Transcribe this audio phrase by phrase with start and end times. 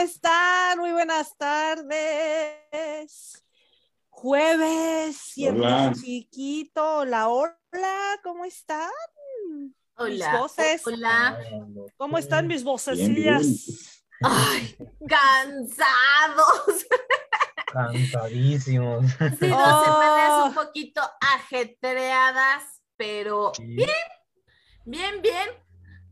[0.00, 0.78] están?
[0.78, 3.44] Muy buenas tardes.
[4.08, 5.92] Jueves, siempre Hola.
[5.94, 6.98] chiquito.
[6.98, 8.90] Hola, hola, ¿cómo están?
[9.96, 10.30] Hola.
[10.32, 10.86] Mis voces.
[10.86, 11.38] Hola.
[11.96, 13.42] ¿Cómo están mis Bien, vocecillas?
[13.42, 13.56] bien.
[14.22, 14.76] Ay,
[15.08, 16.86] cansados.
[17.72, 19.06] Cansadísimos.
[19.38, 19.84] Sí, dos Oh.
[19.84, 22.64] semanas un poquito ajetreadas,
[22.96, 23.76] pero Sí.
[24.84, 25.48] bien, bien,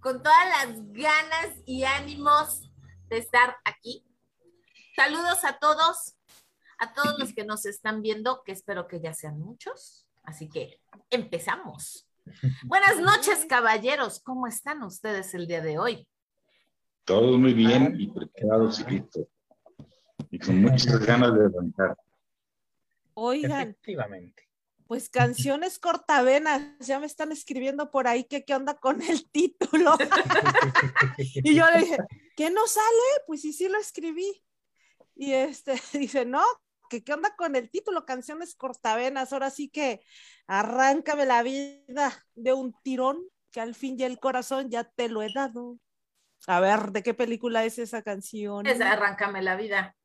[0.00, 2.67] con todas las ganas y ánimos
[3.08, 4.04] de estar aquí.
[4.94, 6.16] Saludos a todos,
[6.78, 10.06] a todos los que nos están viendo, que espero que ya sean muchos.
[10.22, 10.80] Así que
[11.10, 12.06] empezamos.
[12.64, 14.20] Buenas noches, caballeros.
[14.20, 16.06] ¿Cómo están ustedes el día de hoy?
[17.04, 19.27] Todos muy bien y preparados y listos.
[20.30, 21.96] Y con muchas ganas de arrancar.
[23.14, 24.48] Oigan, Efectivamente.
[24.86, 29.96] pues canciones cortavenas, ya me están escribiendo por ahí que qué onda con el título.
[31.16, 31.96] Y yo le dije,
[32.39, 33.25] ¿qué no sale?
[33.27, 34.44] Pues sí, sí lo escribí.
[35.17, 36.45] Y este dice, no,
[36.89, 39.33] que qué onda con el título, canciones cortavenas.
[39.33, 40.00] Ahora sí que
[40.47, 43.19] arráncame la vida de un tirón,
[43.50, 45.80] que al fin ya el corazón ya te lo he dado.
[46.47, 48.64] A ver, ¿de qué película es esa canción?
[48.67, 49.97] Es Arráncame la vida.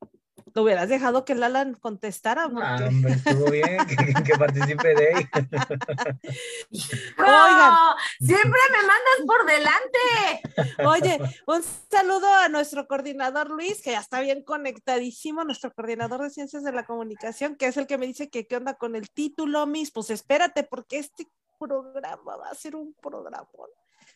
[0.54, 5.14] Lo hubieras dejado que Lalan contestara, porque- Ah, hombre, estuvo bien que, que participe de
[5.14, 5.28] ahí.
[7.18, 7.70] Oigan.
[7.72, 7.94] ¡No!
[8.20, 10.78] Siempre me mandas por delante.
[10.86, 16.30] Oye, un saludo a nuestro coordinador Luis, que ya está bien conectadísimo, nuestro coordinador de
[16.30, 19.10] ciencias de la comunicación, que es el que me dice que qué onda con el
[19.10, 19.90] título, Miss.
[19.90, 21.26] Pues espérate, porque este
[21.58, 23.48] programa va a ser un programa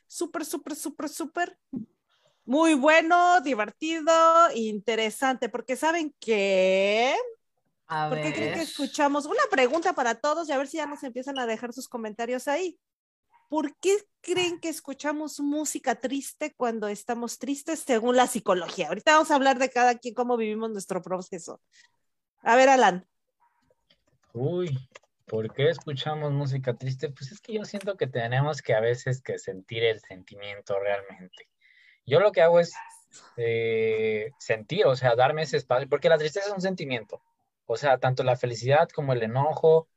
[0.07, 1.59] súper, súper, súper, súper
[2.49, 4.11] muy bueno, divertido,
[4.55, 7.15] interesante, porque saben que
[7.87, 9.27] A ¿Por qué creen que escuchamos?
[9.27, 12.49] Una pregunta para todos y a ver si ya nos empiezan a dejar sus comentarios
[12.49, 12.81] ahí.
[13.51, 18.89] ¿Por qué creen que escuchamos música triste cuando estamos tristes según la psicología?
[18.89, 21.61] Ahorita vamos a hablar de cada quien, cómo vivimos nuestro proceso.
[22.41, 23.07] A ver, Alan.
[24.33, 24.89] Uy,
[25.27, 27.11] ¿por qué escuchamos música triste?
[27.11, 31.47] Pues es que yo siento que tenemos que a veces que sentir el sentimiento realmente.
[32.09, 32.73] Yo lo que hago es
[33.37, 37.23] eh, sentir, o sea, darme ese espacio, porque la tristeza es un sentimiento.
[37.67, 39.89] O sea, tanto la felicidad como el enojo,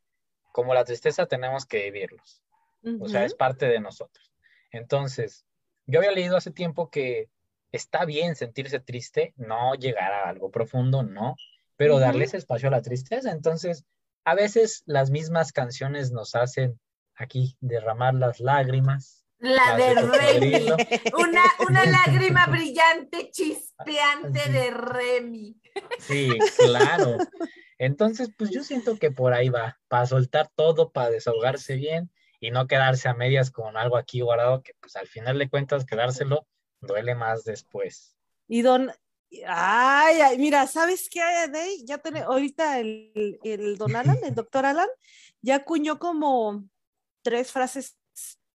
[0.51, 2.43] como la tristeza tenemos que vivirlos.
[2.99, 4.31] O sea, es parte de nosotros.
[4.71, 5.45] Entonces,
[5.85, 7.29] yo había leído hace tiempo que
[7.71, 11.35] está bien sentirse triste, no llegar a algo profundo, no,
[11.77, 12.01] pero Ujú.
[12.01, 13.31] darle ese espacio a la tristeza.
[13.31, 13.85] Entonces,
[14.23, 16.79] a veces las mismas canciones nos hacen
[17.15, 19.20] aquí derramar las lágrimas.
[19.41, 20.65] La de Remy.
[21.17, 25.59] Una, una lágrima brillante, chispeante de Remy.
[25.99, 27.17] Sí, claro.
[27.79, 32.51] Entonces, pues yo siento que por ahí va, para soltar todo, para desahogarse bien y
[32.51, 36.45] no quedarse a medias con algo aquí guardado que pues al final de cuentas quedárselo
[36.79, 38.15] duele más después.
[38.47, 38.91] Y don,
[39.47, 41.83] ay, ay, mira, ¿sabes qué, Adey?
[41.83, 44.89] Ya tiene, ahorita el, el don Alan, el doctor Alan,
[45.41, 46.63] ya acuñó como
[47.23, 47.97] tres frases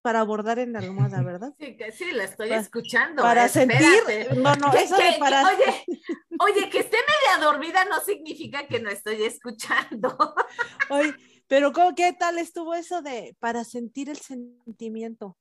[0.06, 1.53] para abordar en la almohada, ¿verdad?
[1.59, 3.25] Sí, que sí, la estoy escuchando.
[3.25, 4.05] Para eh, sentir,
[4.37, 5.84] no, no, eso que- de para, Oye,
[6.39, 10.16] oye, que esté media dormida no significa que no estoy escuchando.
[10.91, 11.12] Oye,
[11.49, 15.37] pero ¿cómo, ¿qué tal estuvo eso de para sentir el sentimiento?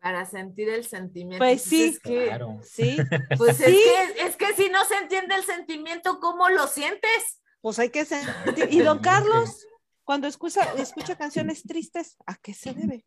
[0.00, 1.38] Para sentir el sentimiento.
[1.44, 1.84] Pues sí.
[1.90, 2.58] es que, Claro.
[2.64, 2.96] Sí,
[3.36, 3.62] pues Sí.
[3.64, 7.40] es, que, es que si no se entiende el sentimiento, ¿cómo lo sientes?
[7.60, 8.66] pues hay que sentir.
[8.72, 9.64] Y don Carlos,
[10.02, 13.04] cuando escucha, escucha canciones tristes, ¿a qué se debe?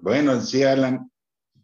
[0.00, 1.10] Bueno, sí, Alan,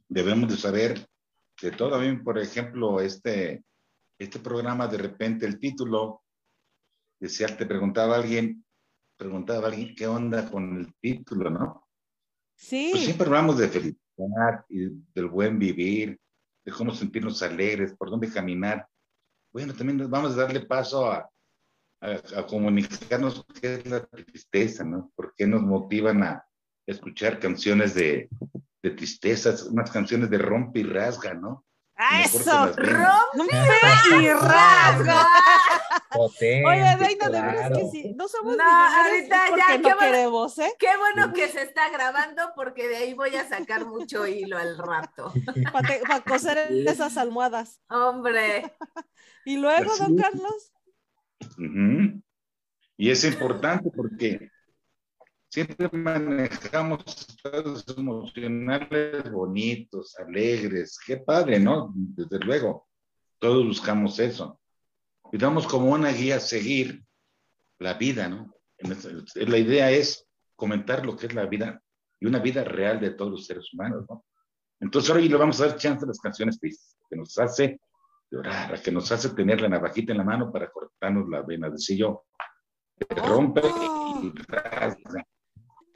[0.08, 1.08] debemos de saber
[1.56, 3.64] que todavía, por ejemplo, este,
[4.18, 6.22] este programa, de repente el título,
[7.20, 8.64] decía, te preguntaba alguien,
[9.16, 11.84] preguntaba a alguien qué onda con el título, ¿no?
[12.54, 16.18] Pues Sí, siempre hablamos de felicidad y del buen vivir,
[16.64, 18.86] de cómo sentirnos alegres, por dónde caminar.
[19.52, 21.28] Bueno, también vamos a darle paso a,
[22.00, 25.10] a, a comunicarnos qué es la tristeza, ¿no?
[25.14, 26.47] ¿Por qué nos motivan a
[26.88, 28.28] escuchar canciones de,
[28.82, 31.64] de tristezas, unas canciones de rompe y rasga, ¿no?
[32.00, 33.54] ¡Ah, eso, rompe
[34.22, 35.26] y rasga.
[36.12, 37.76] Potente, Oye, Reina, de verdad claro.
[37.76, 39.98] que sí, no somos No, ahorita porque ya, no qué bueno.
[39.98, 40.72] queremos, ¿eh?
[40.78, 44.78] Qué bueno que se está grabando porque de ahí voy a sacar mucho hilo al
[44.78, 45.32] rato.
[45.72, 47.80] Para coser esas almohadas.
[47.90, 48.72] Hombre,
[49.44, 50.22] Y luego, Así don es.
[50.22, 50.72] Carlos.
[52.96, 54.50] Y es importante porque
[55.48, 61.92] siempre manejamos estados emocionales bonitos, alegres, qué padre, ¿no?
[61.94, 62.86] Desde luego,
[63.38, 64.60] todos buscamos eso.
[65.32, 67.04] Y damos como una guía a seguir
[67.78, 68.54] la vida, ¿no?
[69.34, 71.82] La idea es comentar lo que es la vida
[72.20, 74.24] y una vida real de todos los seres humanos, ¿no?
[74.80, 77.80] Entonces ahora le vamos a dar chance a las canciones tristes, que nos hace
[78.30, 81.68] llorar, que nos hace tener la navajita en la mano para cortarnos la vena.
[81.68, 82.24] Decía yo,
[83.10, 83.62] rompe
[84.22, 84.32] y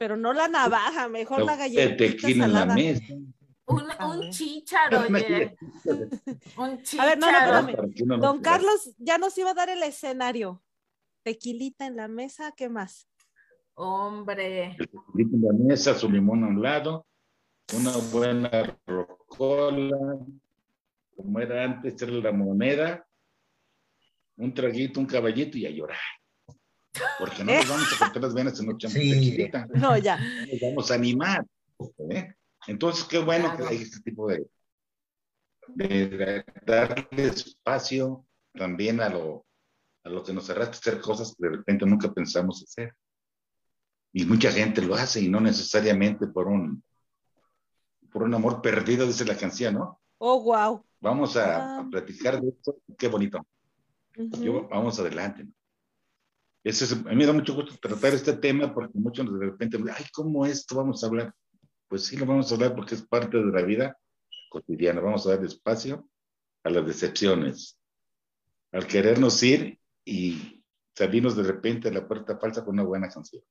[0.03, 1.95] Pero no la navaja, mejor la galleta.
[1.95, 3.13] Tequila en la mesa.
[3.67, 5.55] Un, un chícharo, oye.
[6.57, 7.03] Un chícharo.
[7.03, 8.19] A ver, no, no, espérame.
[8.19, 10.61] Don Carlos ya nos iba a dar el escenario.
[11.21, 13.07] Tequilita en la mesa, ¿qué más?
[13.75, 14.75] Hombre.
[14.77, 17.07] Tequilita en la mesa, su limón a un lado,
[17.73, 20.17] una buena rocola,
[21.15, 23.07] como era antes, era la moneda,
[24.35, 25.97] un traguito, un caballito y a llorar.
[27.19, 29.49] Porque no nos vamos a cortar las venas en noche sí.
[29.73, 30.17] No, ya.
[30.17, 31.45] Nos vamos a animar.
[32.09, 32.33] ¿eh?
[32.67, 34.45] Entonces, qué bueno que hay este tipo de,
[35.67, 39.45] de, darle espacio también a lo,
[40.03, 42.93] a lo que nos arrastra hacer cosas que de repente nunca pensamos hacer.
[44.13, 46.83] Y mucha gente lo hace y no necesariamente por un,
[48.11, 49.99] por un amor perdido, dice la canción, ¿no?
[50.19, 50.85] Oh, wow.
[51.01, 51.87] Vamos a, ah.
[51.89, 52.77] platicar de esto.
[52.97, 53.45] Qué bonito.
[54.15, 55.47] Yo, vamos adelante.
[56.65, 60.45] A mí me da mucho gusto tratar este tema porque muchos de repente, ay, ¿cómo
[60.45, 61.33] esto vamos a hablar?
[61.89, 63.97] Pues sí, lo vamos a hablar porque es parte de la vida
[64.49, 65.01] cotidiana.
[65.01, 66.07] Vamos a dar espacio
[66.63, 67.77] a las decepciones,
[68.71, 70.63] al querernos ir y
[70.95, 73.43] salirnos de repente a la puerta falsa con una buena canción.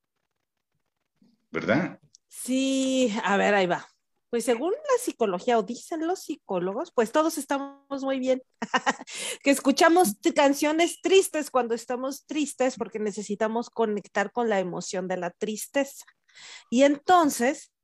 [1.51, 2.01] ¿Verdad?
[2.29, 3.92] Sí, a ver, ahí va.
[4.33, 8.43] Pues según la psicología o dicen los psicólogos, pues todos estamos muy bien.
[9.45, 15.33] que escuchamos canciones tristes cuando estamos tristes porque necesitamos conectar con la emoción de la
[15.33, 16.07] tristeza.
[16.71, 17.75] Y entonces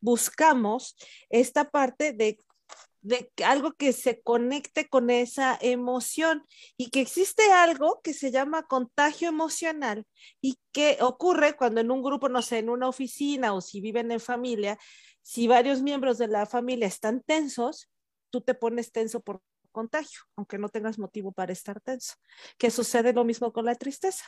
[0.00, 0.96] buscamos
[1.30, 2.38] esta parte de
[3.04, 6.46] de algo que se conecte con esa emoción
[6.78, 10.06] y que existe algo que se llama contagio emocional
[10.40, 14.10] y que ocurre cuando en un grupo, no sé, en una oficina o si viven
[14.10, 14.78] en familia,
[15.20, 17.90] si varios miembros de la familia están tensos,
[18.30, 22.14] tú te pones tenso por contagio, aunque no tengas motivo para estar tenso.
[22.56, 24.24] Que sucede lo mismo con la tristeza.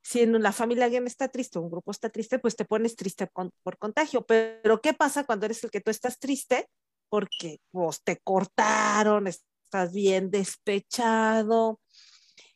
[0.00, 3.26] Si en la familia alguien está triste, un grupo está triste, pues te pones triste
[3.26, 4.24] por contagio.
[4.24, 6.66] Pero ¿qué pasa cuando eres el que tú estás triste?
[7.10, 11.80] Porque pues, te cortaron, estás bien despechado,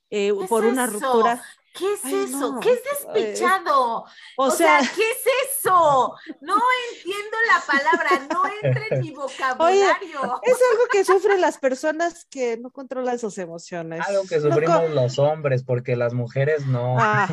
[0.08, 1.42] eh, por una ruptura.
[1.74, 2.60] ¿Qué es eso?
[2.60, 4.04] ¿Qué es despechado?
[4.36, 6.14] o, sea, ¿qué es eso?
[6.40, 6.56] No
[6.92, 10.40] entiendo la palabra, no entra en mi vocabulario.
[10.42, 14.06] es algo que sufren las personas que no controlan sus emociones.
[14.06, 16.96] Algo que sufrimos los hombres, porque las mujeres no.
[16.96, 17.26] Ah.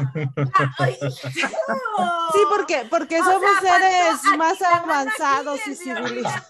[2.33, 6.41] sí, porque, porque somos seres más avanzados y civilizados.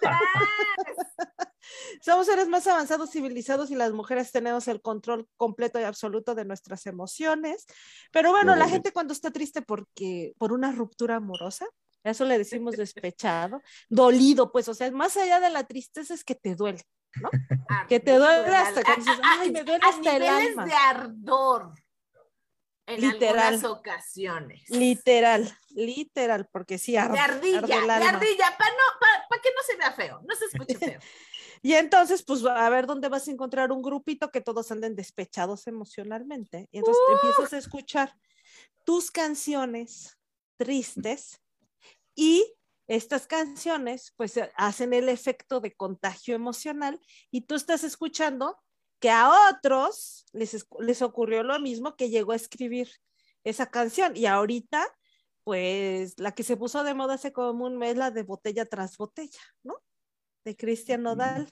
[2.01, 6.45] Somos seres más avanzados, civilizados y las mujeres tenemos el control completo y absoluto de
[6.45, 7.65] nuestras emociones.
[8.11, 11.65] Pero bueno, la gente cuando está triste porque por una ruptura amorosa,
[12.03, 16.35] eso le decimos despechado, dolido, pues, o sea, más allá de la tristeza es que
[16.35, 16.81] te duele,
[17.15, 17.29] ¿no?
[17.89, 20.65] que te duele hasta que dices, ay, me duele hasta el alma.
[20.65, 21.73] de ardor.
[22.87, 24.69] En literal, algunas ocasiones.
[24.69, 27.13] Literal, literal, porque sí arde.
[27.13, 30.99] De ardilla, de ardilla, para no, que no se vea feo, no se escuche feo.
[31.61, 35.67] Y entonces, pues a ver dónde vas a encontrar un grupito que todos anden despechados
[35.67, 36.67] emocionalmente.
[36.71, 38.15] Y entonces empiezas a escuchar
[38.85, 40.17] tus canciones
[40.57, 41.39] tristes
[42.15, 42.55] y
[42.87, 46.99] estas canciones pues hacen el efecto de contagio emocional
[47.29, 48.57] y tú estás escuchando
[48.99, 52.89] que a otros les, les ocurrió lo mismo que llegó a escribir
[53.43, 54.85] esa canción y ahorita
[55.43, 58.97] pues la que se puso de moda hace como un mes, la de botella tras
[58.97, 59.75] botella, ¿no?
[60.43, 61.49] De Cristian Nodal.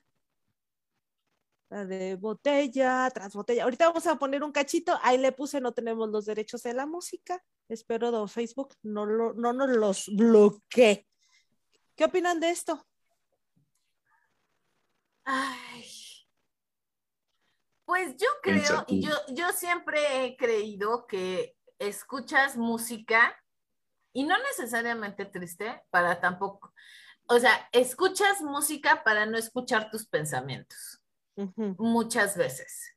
[1.70, 3.64] La de botella tras botella.
[3.64, 4.98] Ahorita vamos a poner un cachito.
[5.04, 7.44] Ahí le puse, no tenemos los derechos de la música.
[7.68, 11.08] Espero don Facebook no, lo, no nos los bloquee.
[11.96, 12.88] ¿Qué opinan de esto?
[15.26, 15.86] Ay.
[17.86, 23.36] Pues yo creo, y yo, yo siempre he creído que escuchas música
[24.14, 26.74] y no necesariamente triste para tampoco,
[27.30, 31.02] o sea, escuchas música para no escuchar tus pensamientos,
[31.78, 32.96] muchas veces.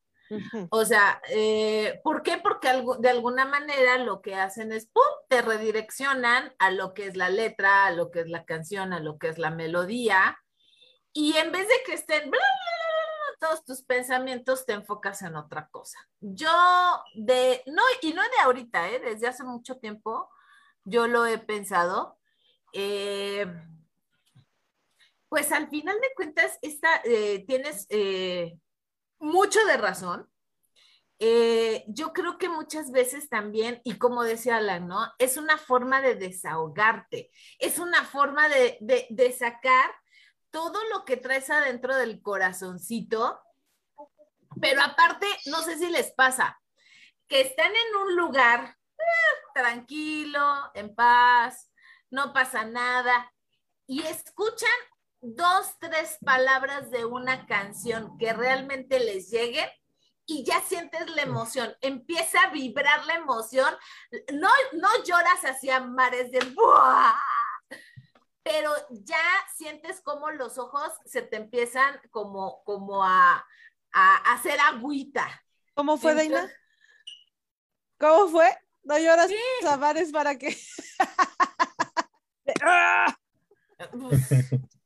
[0.70, 2.38] O sea, eh, ¿por qué?
[2.38, 2.68] Porque
[3.00, 7.28] de alguna manera lo que hacen es, ¡pum!, te redireccionan a lo que es la
[7.28, 10.38] letra, a lo que es la canción, a lo que es la melodía,
[11.12, 12.30] y en vez de que estén
[13.38, 15.98] todos tus pensamientos, te enfocas en otra cosa.
[16.20, 16.48] Yo
[17.14, 19.00] de, no, y no de ahorita, ¿eh?
[19.00, 20.30] desde hace mucho tiempo,
[20.84, 22.18] yo lo he pensado.
[22.72, 23.46] Eh,
[25.32, 28.52] pues al final de cuentas eh, tienes eh,
[29.18, 30.30] mucho de razón.
[31.18, 35.10] Eh, yo creo que muchas veces también, y como decía Alan, ¿no?
[35.18, 39.90] Es una forma de desahogarte, es una forma de, sacar
[40.50, 43.40] todo lo que traes adentro del corazoncito
[44.60, 46.60] Pero aparte, no sé si les pasa,
[47.26, 48.76] que están en un lugar
[49.54, 51.72] tranquilo, en paz,
[52.10, 53.32] no pasa nada,
[53.86, 54.68] y escuchan
[55.22, 59.68] dos, tres palabras de una canción que realmente les lleguen
[60.26, 63.74] y ya sientes la emoción, empieza a vibrar la emoción,
[64.32, 67.14] no, no lloras hacia mares de ¡buah!
[68.42, 69.22] pero ya
[69.54, 73.46] sientes como los ojos se te empiezan como, como a,
[73.92, 75.44] a hacer agüita.
[75.74, 76.50] ¿Cómo fue, Daina?
[77.98, 78.50] ¿Cómo fue?
[78.82, 79.30] No lloras
[79.66, 80.56] a mares para que...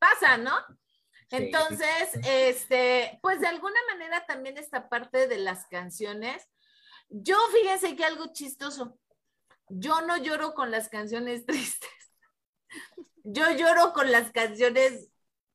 [0.00, 0.56] Pasa, ¿no?
[1.30, 6.44] Entonces, este, pues de alguna manera también esta parte de las canciones,
[7.08, 8.98] yo fíjense que algo chistoso,
[9.68, 11.90] yo no lloro con las canciones tristes,
[13.22, 15.08] yo lloro con las canciones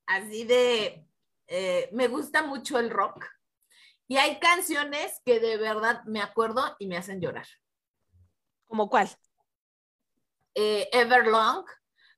[0.06, 1.06] así de,
[1.48, 3.26] eh, me gusta mucho el rock
[4.08, 7.48] y hay canciones que de verdad me acuerdo y me hacen llorar.
[8.66, 9.10] ¿Como cuál?
[10.54, 11.66] Eh, Everlong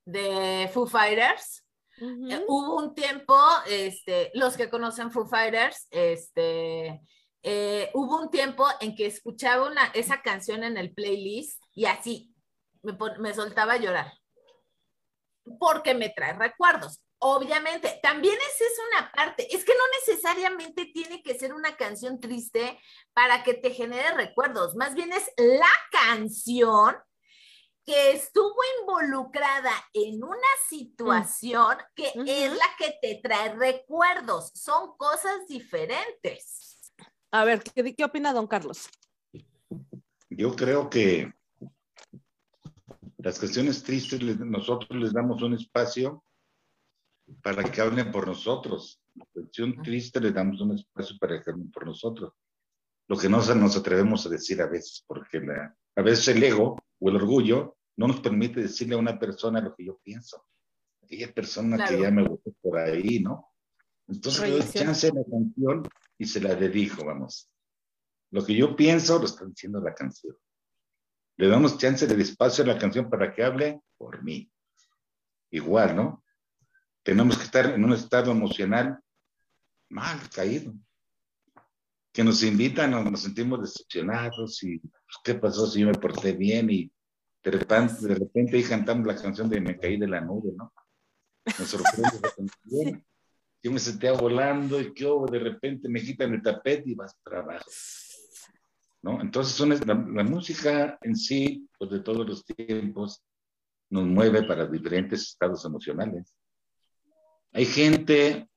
[0.04, 1.64] de Foo Fighters.
[2.00, 3.36] Eh, hubo un tiempo,
[3.66, 7.00] este, los que conocen Foo Fighters, este,
[7.42, 12.34] eh, hubo un tiempo en que escuchaba una, esa canción en el playlist y así
[12.82, 14.12] me, me soltaba a llorar.
[15.58, 17.00] Porque me trae recuerdos.
[17.20, 19.48] Obviamente, también esa es una parte.
[19.54, 22.78] Es que no necesariamente tiene que ser una canción triste
[23.12, 24.76] para que te genere recuerdos.
[24.76, 26.96] Más bien es la canción
[27.88, 30.36] que estuvo involucrada en una
[30.68, 34.50] situación que es la que te trae recuerdos.
[34.52, 36.92] Son cosas diferentes.
[37.30, 38.90] A ver, ¿qué, qué opina don Carlos?
[40.28, 41.32] Yo creo que
[43.16, 46.22] las canciones tristes nosotros les damos un espacio
[47.42, 49.00] para que hablen por nosotros.
[49.14, 52.34] La canción triste les damos un espacio para que hablen por nosotros.
[53.06, 56.76] Lo que no nos atrevemos a decir a veces, porque la, a veces el ego
[57.00, 60.46] o el orgullo no nos permite decirle a una persona lo que yo pienso.
[61.02, 63.48] Aquella persona que ya me gustó por ahí, ¿no?
[64.06, 65.82] Entonces le doy chance a la canción
[66.16, 67.50] y se la dedico, vamos.
[68.30, 70.36] Lo que yo pienso lo está diciendo la canción.
[71.38, 74.48] Le damos chance de espacio a la canción para que hable por mí.
[75.50, 76.24] Igual, ¿no?
[77.02, 79.00] Tenemos que estar en un estado emocional
[79.88, 80.72] mal caído.
[82.12, 86.32] Que nos invitan, nos, nos sentimos decepcionados y pues, qué pasó si yo me porté
[86.32, 86.92] bien y
[87.42, 90.72] de repente, de repente ahí cantamos la canción de Me caí de la nube, ¿no?
[91.44, 93.04] Me sorprende la canción.
[93.62, 97.40] Yo me sentía volando y que de repente me quitan el tapete y vas para
[97.40, 97.70] abajo.
[99.02, 99.20] ¿No?
[99.20, 103.22] Entonces la, la, música en sí, pues de todos los tiempos,
[103.90, 106.34] nos mueve para diferentes estados emocionales.
[107.52, 108.48] Hay gente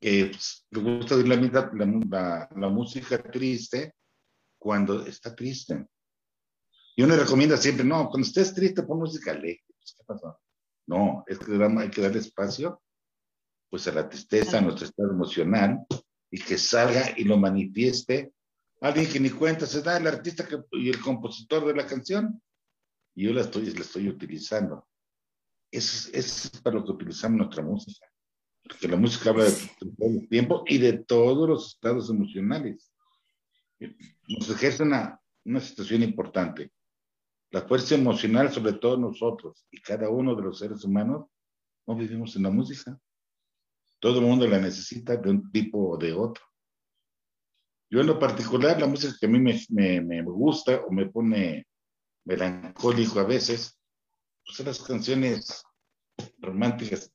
[0.00, 3.94] que pues, le gusta oír la, la, la música triste
[4.58, 5.86] cuando está triste
[6.98, 9.62] y uno recomienda siempre, no, cuando estés triste, pon música alegre.
[9.68, 10.40] Pues, ¿Qué pasó?
[10.88, 12.82] No, es que hay que darle espacio
[13.70, 15.86] pues a la tristeza, a nuestro estado emocional,
[16.28, 18.32] y que salga y lo manifieste
[18.80, 22.42] alguien que ni cuenta se da, el artista que, y el compositor de la canción,
[23.14, 24.84] y yo la estoy, la estoy utilizando.
[25.70, 28.08] Eso es, es para lo que utilizamos nuestra música,
[28.60, 32.92] porque la música habla de, todo el tiempo y de todos los estados emocionales.
[34.26, 36.72] Nos ejerce una, una situación importante.
[37.50, 41.26] La fuerza emocional, sobre todo nosotros y cada uno de los seres humanos,
[41.86, 42.98] no vivimos en la música.
[43.98, 46.44] Todo el mundo la necesita de un tipo o de otro.
[47.90, 51.06] Yo en lo particular, la música que a mí me, me, me gusta o me
[51.06, 51.66] pone
[52.24, 53.80] melancólico a veces,
[54.44, 55.62] pues son las canciones
[56.38, 57.10] románticas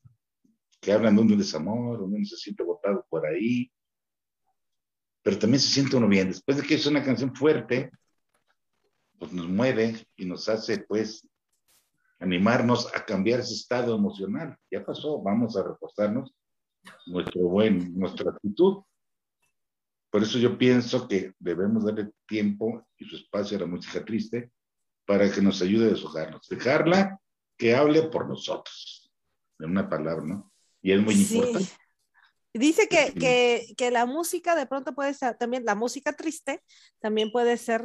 [0.82, 3.72] que hablan de un desamor, uno se siente botado por ahí,
[5.22, 6.28] pero también se siente uno bien.
[6.28, 7.92] Después de que es una canción fuerte,
[9.20, 11.27] pues nos mueve y nos hace pues
[12.20, 14.58] animarnos a cambiar ese estado emocional.
[14.72, 16.34] Ya pasó, vamos a reforzarnos
[17.05, 18.84] nuestro buen, nuestra actitud.
[20.10, 24.51] Por eso yo pienso que debemos darle tiempo y su espacio a la música triste
[25.05, 26.48] para que nos ayude a deshojarnos.
[26.48, 27.20] Dejarla
[27.58, 29.12] que hable por nosotros,
[29.60, 30.51] en una palabra, ¿no?
[30.82, 31.70] Y es muy importante.
[32.53, 36.62] Dice que, que, que, la música de pronto puede ser también, la música triste
[37.00, 37.84] también puede ser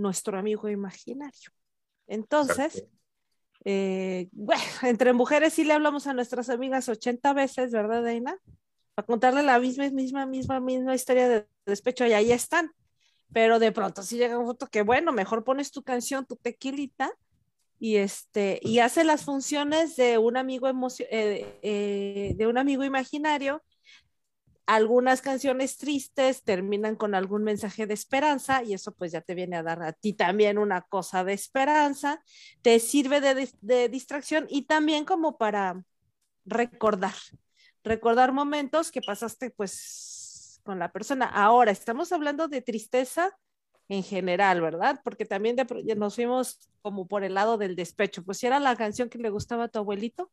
[0.00, 1.50] nuestro amigo imaginario.
[2.06, 2.84] Entonces,
[3.64, 8.36] eh, bueno, entre mujeres sí le hablamos a nuestras amigas 80 veces, ¿verdad, Deina?
[8.94, 12.70] Para contarle la misma, misma, misma, misma historia de despecho y ahí están.
[13.32, 17.12] Pero de pronto sí llega un foto que, bueno, mejor pones tu canción, tu tequilita,
[17.78, 20.68] y este, y hace las funciones de un amigo
[21.10, 23.62] eh, eh, de un amigo imaginario
[24.74, 29.56] algunas canciones tristes terminan con algún mensaje de esperanza y eso pues ya te viene
[29.56, 32.22] a dar a ti también una cosa de esperanza,
[32.62, 35.82] te sirve de, de distracción y también como para
[36.44, 37.14] recordar,
[37.82, 41.26] recordar momentos que pasaste pues con la persona.
[41.26, 43.36] Ahora, estamos hablando de tristeza
[43.88, 45.00] en general, ¿verdad?
[45.02, 45.56] Porque también
[45.96, 48.22] nos fuimos como por el lado del despecho.
[48.24, 50.30] Pues si era la canción que le gustaba a tu abuelito.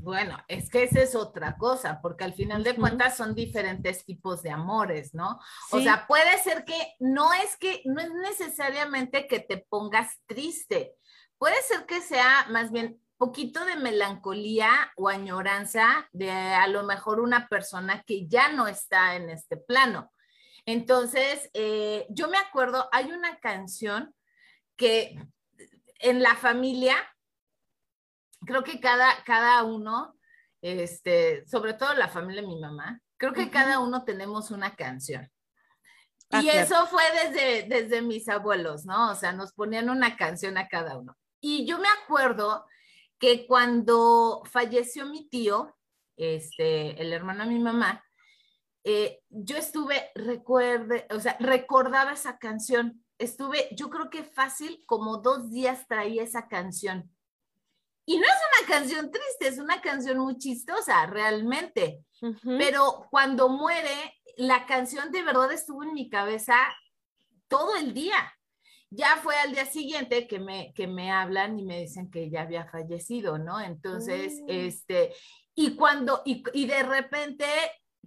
[0.00, 4.42] Bueno, es que esa es otra cosa, porque al final de cuentas son diferentes tipos
[4.42, 5.40] de amores, ¿no?
[5.70, 10.94] O sea, puede ser que no es que, no es necesariamente que te pongas triste,
[11.38, 17.20] puede ser que sea más bien poquito de melancolía o añoranza de a lo mejor
[17.20, 20.12] una persona que ya no está en este plano.
[20.66, 24.14] Entonces, eh, yo me acuerdo, hay una canción
[24.76, 25.16] que
[26.00, 26.96] en la familia
[28.46, 30.16] creo que cada, cada uno,
[30.60, 35.30] este, sobre todo la familia de mi mamá, creo que cada uno tenemos una canción.
[36.30, 39.10] Ah, y eso fue desde, desde mis abuelos, ¿no?
[39.10, 41.16] O sea, nos ponían una canción a cada uno.
[41.40, 42.66] Y yo me acuerdo
[43.18, 45.76] que cuando falleció mi tío,
[46.16, 48.02] este, el hermano de mi mamá,
[48.84, 53.04] eh, yo estuve, recuerde, o sea, recordaba esa canción.
[53.18, 57.14] Estuve, yo creo que fácil, como dos días traía esa canción.
[58.12, 62.04] Y no es una canción triste, es una canción muy chistosa, realmente.
[62.58, 66.56] Pero cuando muere, la canción de verdad estuvo en mi cabeza
[67.48, 68.18] todo el día.
[68.90, 72.42] Ya fue al día siguiente que me, que me hablan y me dicen que ya
[72.42, 73.58] había fallecido, ¿no?
[73.58, 74.46] Entonces, mm.
[74.48, 75.14] este,
[75.54, 77.46] y cuando, y, y de repente,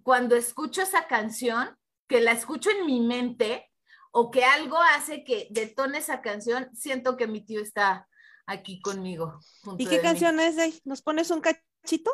[0.04, 1.76] cuando escucho esa canción,
[2.08, 3.72] que la escucho en mi mente,
[4.12, 8.08] o que algo hace que detone esa canción, siento que mi tío está
[8.45, 9.39] aquí conmigo.
[9.77, 10.73] ¿Y qué canción es, de?
[10.84, 12.12] ¿Nos pones un cachito?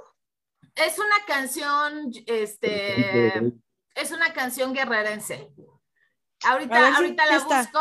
[0.76, 3.38] Es una canción, este,
[3.96, 5.52] es una canción guerrerense.
[6.44, 7.80] Ahorita, ahorita la busco,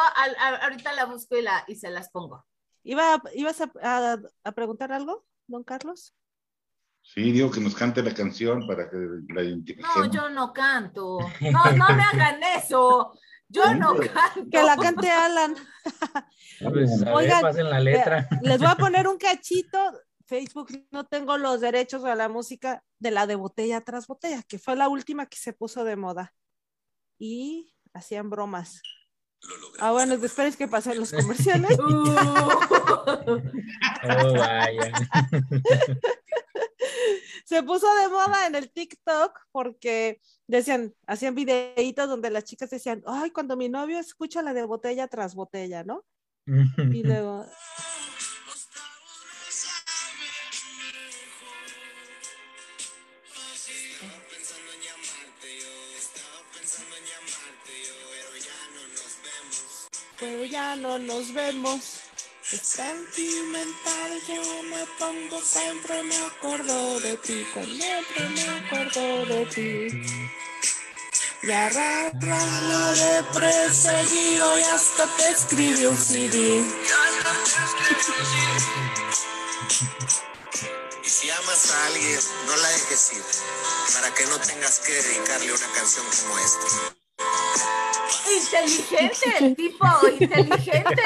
[0.63, 2.45] ahorita la busco y, la, y se las pongo.
[2.83, 6.15] ¿Iba, ¿Ibas a, a, preguntar algo, don Carlos?
[7.03, 8.97] Sí, digo que nos cante la canción para que
[9.29, 9.97] la identifiquemos.
[9.97, 11.19] No, yo no canto.
[11.41, 13.19] No, no me hagan eso.
[13.51, 14.49] Yo no canto.
[14.51, 15.55] Que la cante Alan.
[16.61, 18.29] Pues, Oigan, la letra.
[18.43, 19.79] Les voy a poner un cachito.
[20.27, 24.59] Facebook no tengo los derechos a la música de la de botella tras botella, que
[24.59, 26.35] fue la última que se puso de moda.
[27.19, 28.83] Y hacían bromas.
[29.79, 31.79] Ah, bueno, esperen que pasen los comerciales.
[31.81, 32.61] oh,
[34.37, 34.93] vaya.
[37.51, 43.03] Se puso de moda en el TikTok porque decían, hacían videitos donde las chicas decían,
[43.05, 46.05] ay, cuando mi novio escucha la de botella tras botella, ¿no?
[46.47, 47.45] y luego...
[60.21, 62.00] Pero ya no nos vemos.
[62.51, 70.03] Sentimental, yo me pongo, siempre me acuerdo de ti, siempre me acuerdo de ti.
[71.45, 76.65] Y arrastra lo de perseguido y hasta te escribe un CD.
[81.05, 83.25] Y si amas a alguien, no la dejes ir,
[83.95, 87.00] para que no tengas que dedicarle una canción como esta.
[88.43, 89.87] Inteligente, el tipo,
[90.19, 91.03] inteligente.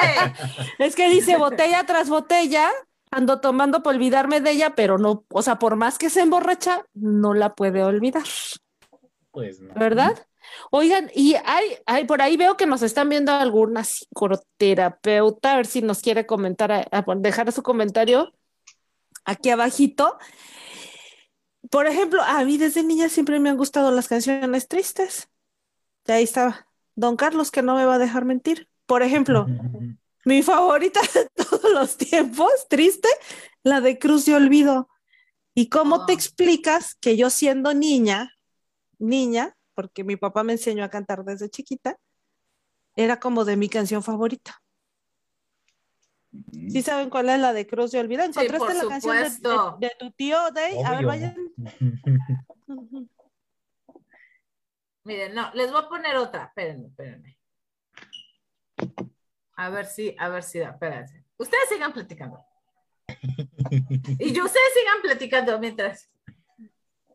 [0.79, 2.71] Es que dice botella tras botella,
[3.11, 6.85] ando tomando por olvidarme de ella, pero no, o sea, por más que se emborracha,
[6.93, 8.23] no la puede olvidar.
[9.31, 9.73] Pues no.
[9.75, 10.27] ¿Verdad?
[10.71, 15.65] Oigan, y hay, hay, por ahí veo que nos están viendo alguna psicoterapeuta, a ver
[15.65, 18.33] si nos quiere comentar, dejar su comentario
[19.23, 20.17] aquí abajito.
[21.69, 25.29] Por ejemplo, a mí desde niña siempre me han gustado las canciones tristes.
[26.05, 26.64] De ahí estaba.
[26.95, 28.69] Don Carlos, que no me va a dejar mentir.
[28.85, 29.45] Por ejemplo,
[30.25, 33.09] mi favorita de todos los tiempos, triste,
[33.63, 34.89] la de Cruz de Olvido.
[35.53, 36.15] ¿Y cómo te ah.
[36.15, 38.33] explicas que yo siendo niña,
[38.97, 41.97] niña, porque mi papá me enseñó a cantar desde chiquita,
[42.95, 44.61] era como de mi canción favorita?
[46.51, 48.23] ¿Sí saben cuál es la de Cruz de Olvido?
[48.23, 50.81] ¿Encontraste la canción de, tu tío, Day?
[50.83, 51.35] A ver, vayan.
[55.05, 56.45] Miren, no, les voy a poner otra.
[56.45, 57.37] Espérenme, espérenme.
[59.55, 61.23] A ver si, a ver si da, espérense.
[61.37, 62.43] Ustedes sigan platicando.
[64.19, 66.09] Y yo, ustedes sigan platicando mientras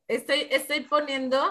[0.07, 1.43] estoy, estoy poniendo.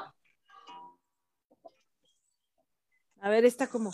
[3.21, 3.91] A ver, está como.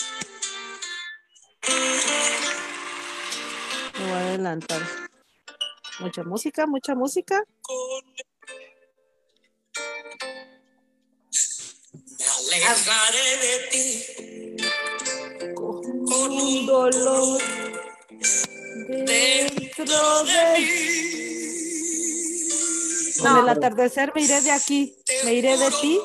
[3.97, 4.81] Me voy a adelantar.
[5.99, 7.43] Mucha música, mucha música.
[12.55, 14.05] Alejaré de ti
[15.55, 17.41] con un dolor
[18.87, 21.15] dentro de mí.
[23.19, 25.99] Con el atardecer me iré de aquí, me iré de ti.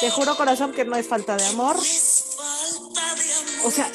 [0.00, 1.76] Te juro, corazón, que no es falta de amor.
[3.64, 3.90] O sea,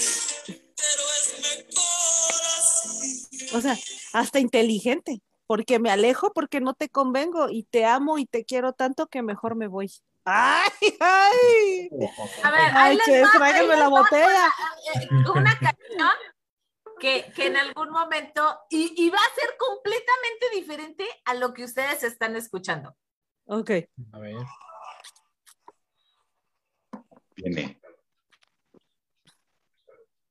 [3.54, 3.78] o sea,
[4.14, 8.74] hasta inteligente, porque me alejo porque no te convengo y te amo y te quiero
[8.74, 9.92] tanto que mejor me voy.
[10.32, 11.90] ¡Ay, ay!
[12.44, 14.46] A ver, ahí Ay, les che, va, tráiganme ahí la botella.
[14.94, 16.10] Una, eh, una canción
[17.00, 21.64] que, que en algún momento, y, y va a ser completamente diferente a lo que
[21.64, 22.96] ustedes están escuchando.
[23.46, 23.72] Ok.
[24.14, 24.36] A ver.
[27.36, 27.80] Viene.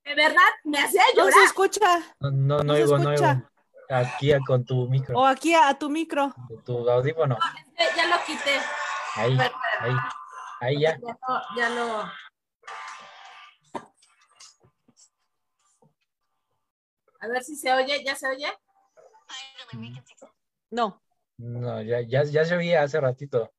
[0.04, 1.44] De verdad, me hacía No se llorar.
[1.46, 1.98] escucha.
[2.20, 3.42] No, no, no No se oigo, no oigo.
[3.90, 6.34] Aquí a- con tu micro, O aquí a, a tu micro.
[6.64, 7.37] tu audífono.
[7.96, 8.61] Ya lo quité.
[9.16, 9.38] Ahí,
[9.81, 9.92] ahí,
[10.61, 10.99] ahí ya.
[10.99, 12.12] Ya lo, ya lo-
[17.21, 18.47] A ver si se oye, ¿ya se oye?
[20.71, 21.03] No.
[21.38, 23.53] No, ya, ya, ya se oía hace ratito.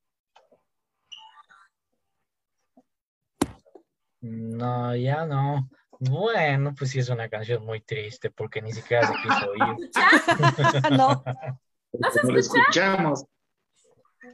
[4.22, 5.70] No, ya no.
[6.00, 9.76] Bueno, pues sí es una canción muy triste porque ni siquiera se quiso oír.
[10.92, 11.24] No,
[11.94, 12.62] ¿No se No escucha?
[12.62, 13.26] escuchamos,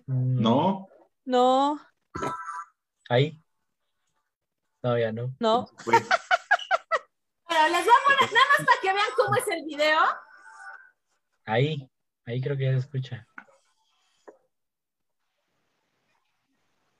[0.07, 0.87] Mm, ¿no?
[1.25, 1.79] No,
[3.09, 3.41] Ahí.
[4.81, 5.35] No, ya no.
[5.39, 5.67] no.
[5.85, 5.99] Pero
[7.69, 9.99] les voy a poner, nada más para que vean cómo es el video.
[11.45, 11.89] Ahí.
[12.25, 13.27] Ahí creo que ya se escucha.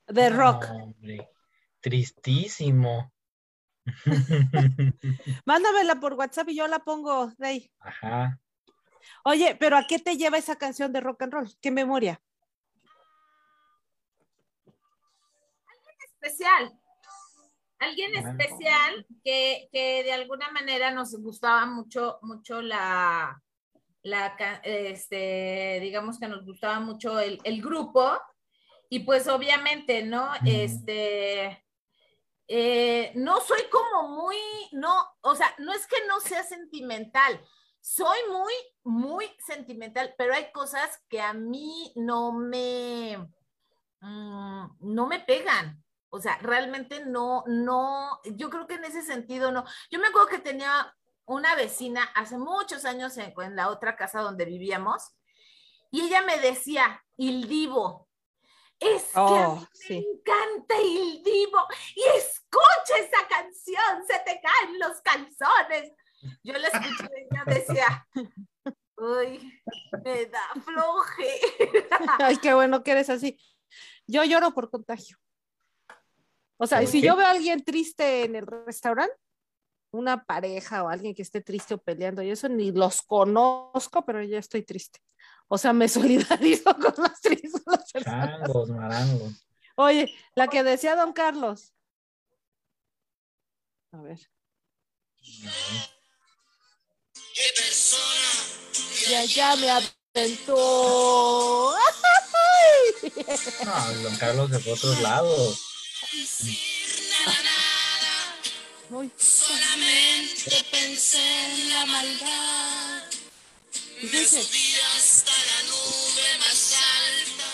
[0.06, 0.68] De rock.
[0.68, 1.28] No, hombre.
[1.80, 3.12] Tristísimo.
[5.44, 7.72] Mándamela por WhatsApp y yo la pongo de ahí.
[7.80, 8.40] Ajá.
[9.24, 11.56] Oye, pero ¿a qué te lleva esa canción de rock and roll?
[11.60, 12.20] ¿Qué memoria?
[16.26, 16.72] Especial.
[17.78, 23.42] Alguien especial que, que de alguna manera nos gustaba mucho, mucho la,
[24.02, 24.34] la,
[24.64, 28.18] este, digamos que nos gustaba mucho el, el grupo.
[28.88, 30.30] Y pues obviamente, ¿no?
[30.44, 31.64] Este,
[32.48, 34.36] eh, no soy como muy,
[34.72, 37.40] no, o sea, no es que no sea sentimental,
[37.80, 38.52] soy muy,
[38.84, 43.18] muy sentimental, pero hay cosas que a mí no me,
[44.00, 45.84] mm, no me pegan.
[46.10, 49.64] O sea, realmente no, no, yo creo que en ese sentido no.
[49.90, 54.20] Yo me acuerdo que tenía una vecina hace muchos años en, en la otra casa
[54.20, 55.16] donde vivíamos
[55.90, 58.08] y ella me decía, Il Divo,
[58.78, 64.78] es que a Oh, me encanta Il Divo y escucha esa canción, se te caen
[64.78, 65.92] los calzones.
[66.42, 68.08] Yo la escuché y yo decía,
[68.96, 69.62] uy,
[70.04, 71.40] me da floje.
[72.18, 73.38] Ay, qué bueno que eres así.
[74.06, 75.18] Yo lloro por contagio.
[76.58, 77.06] O sea, ¿Por si qué?
[77.08, 79.14] yo veo a alguien triste en el restaurante,
[79.92, 84.22] una pareja o alguien que esté triste o peleando, y eso ni los conozco, pero
[84.22, 85.00] ya estoy triste.
[85.48, 88.04] O sea, me solidarizo con las tristes personas.
[88.04, 89.46] Changos, marangos.
[89.76, 91.72] Oye, la que decía don Carlos.
[93.92, 94.18] A ver.
[97.34, 101.74] ¿Qué persona Ya, ya me aventó.
[103.64, 105.75] No, don Carlos de otros lados.
[108.88, 113.02] Uy, solamente pensé en la maldad?
[114.00, 117.48] ¿qué Me subí hasta la nube más alta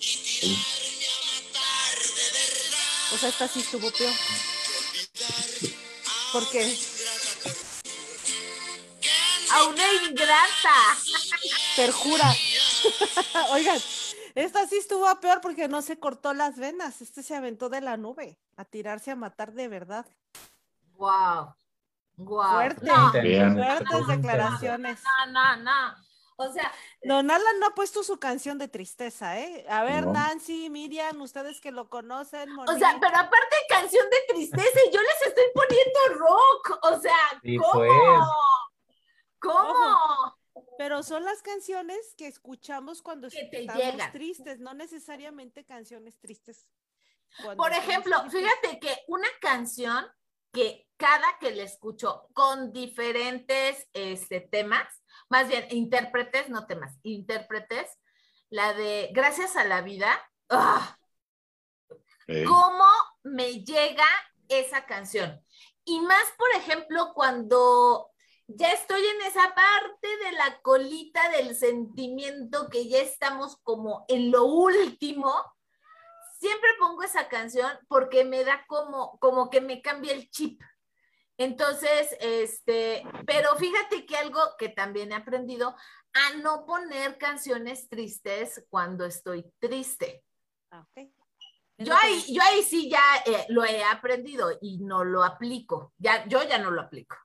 [0.00, 3.12] y tirarme a matar de verdad.
[3.12, 4.14] O sea, esta sí estuvo peor.
[6.32, 6.76] ¿Por qué?
[9.50, 10.98] A una ingrata.
[11.76, 12.36] Perjura.
[13.50, 13.80] Oigan,
[14.34, 17.00] esta sí estuvo peor porque no se cortó las venas.
[17.00, 20.06] Este se aventó de la nube a tirarse a matar de verdad.
[20.96, 21.54] Wow.
[22.16, 22.50] Wow.
[22.52, 22.86] Fuerte.
[22.86, 23.10] No.
[23.12, 25.00] Fuertes declaraciones.
[25.26, 26.10] no, no, no.
[26.42, 29.66] O sea, Don Alan no ha puesto su canción de tristeza, ¿eh?
[29.68, 30.14] A ver, No.
[30.14, 32.48] Nancy, Miriam, ustedes que lo conocen.
[32.58, 36.78] o sea, pero aparte canción de tristeza, yo les estoy poniendo rock.
[36.84, 37.72] O sea, Sí, ¿cómo?
[37.72, 37.90] pues.
[39.38, 40.36] ¿Cómo?
[40.78, 44.12] Pero son las canciones que escuchamos cuando Que te estamos llegan.
[44.12, 46.68] tristes, no necesariamente canciones tristes.
[47.56, 48.40] Por ejemplo, tristes.
[48.40, 50.06] fíjate que una canción
[50.52, 57.98] que cada que la escucho con diferentes este, temas, más bien intérpretes, no temas, intérpretes,
[58.48, 60.98] la de Gracias a la vida, ¡ah!
[62.46, 62.84] ¿cómo
[63.22, 64.06] me llega
[64.48, 65.40] esa canción?
[65.84, 68.09] Y más, por ejemplo, cuando
[68.56, 74.30] ya estoy en esa parte de la colita del sentimiento que ya estamos como en
[74.30, 75.34] lo último,
[76.38, 80.60] siempre pongo esa canción porque me da como, como que me cambia el chip.
[81.36, 85.74] Entonces, este, pero fíjate que algo que también he aprendido
[86.12, 90.24] a no poner canciones tristes cuando estoy triste.
[90.70, 91.08] Ah, ok.
[91.78, 95.94] Yo ahí, yo ahí sí ya eh, lo he aprendido y no lo aplico.
[95.96, 97.16] Ya, yo ya no lo aplico.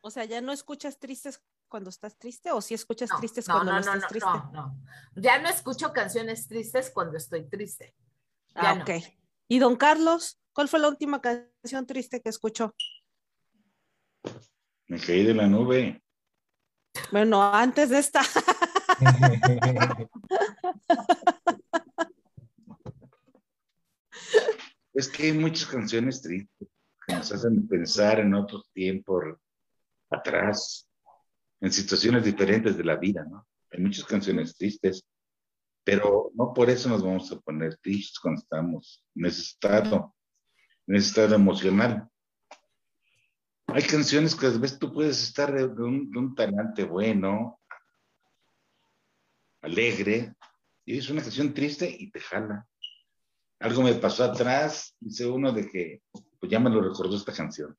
[0.00, 3.54] O sea, ¿ya no escuchas tristes cuando estás triste o si escuchas No, tristes no,
[3.54, 4.28] cuando no, no, no, estás no, triste?
[4.30, 4.80] no, no.
[5.16, 7.94] Ya no escucho canciones tristes cuando estoy triste.
[8.54, 8.82] Ya Ah, no.
[8.82, 8.90] ok.
[9.48, 10.40] ¿Y don Carlos?
[10.52, 12.74] ¿Cuál fue la última canción triste que escuchó?
[14.86, 16.02] Me caí de la nube.
[17.12, 18.22] Bueno, antes de esta.
[24.94, 26.68] Es que hay muchas canciones tristes
[27.06, 29.36] que nos hacen pensar en otros tiempos
[30.10, 30.88] atrás,
[31.60, 33.46] en situaciones diferentes de la vida, ¿no?
[33.70, 35.04] Hay muchas canciones tristes,
[35.84, 40.14] pero no por eso nos vamos a poner tristes cuando estamos en ese estado,
[40.86, 42.08] en ese estado emocional.
[43.66, 47.60] Hay canciones que a veces tú puedes estar de, un, de un talante bueno,
[49.60, 50.32] alegre,
[50.84, 52.66] y es una canción triste y te jala
[53.60, 56.02] algo me pasó atrás, dice uno de que,
[56.38, 57.76] pues ya me lo recordó esta canción.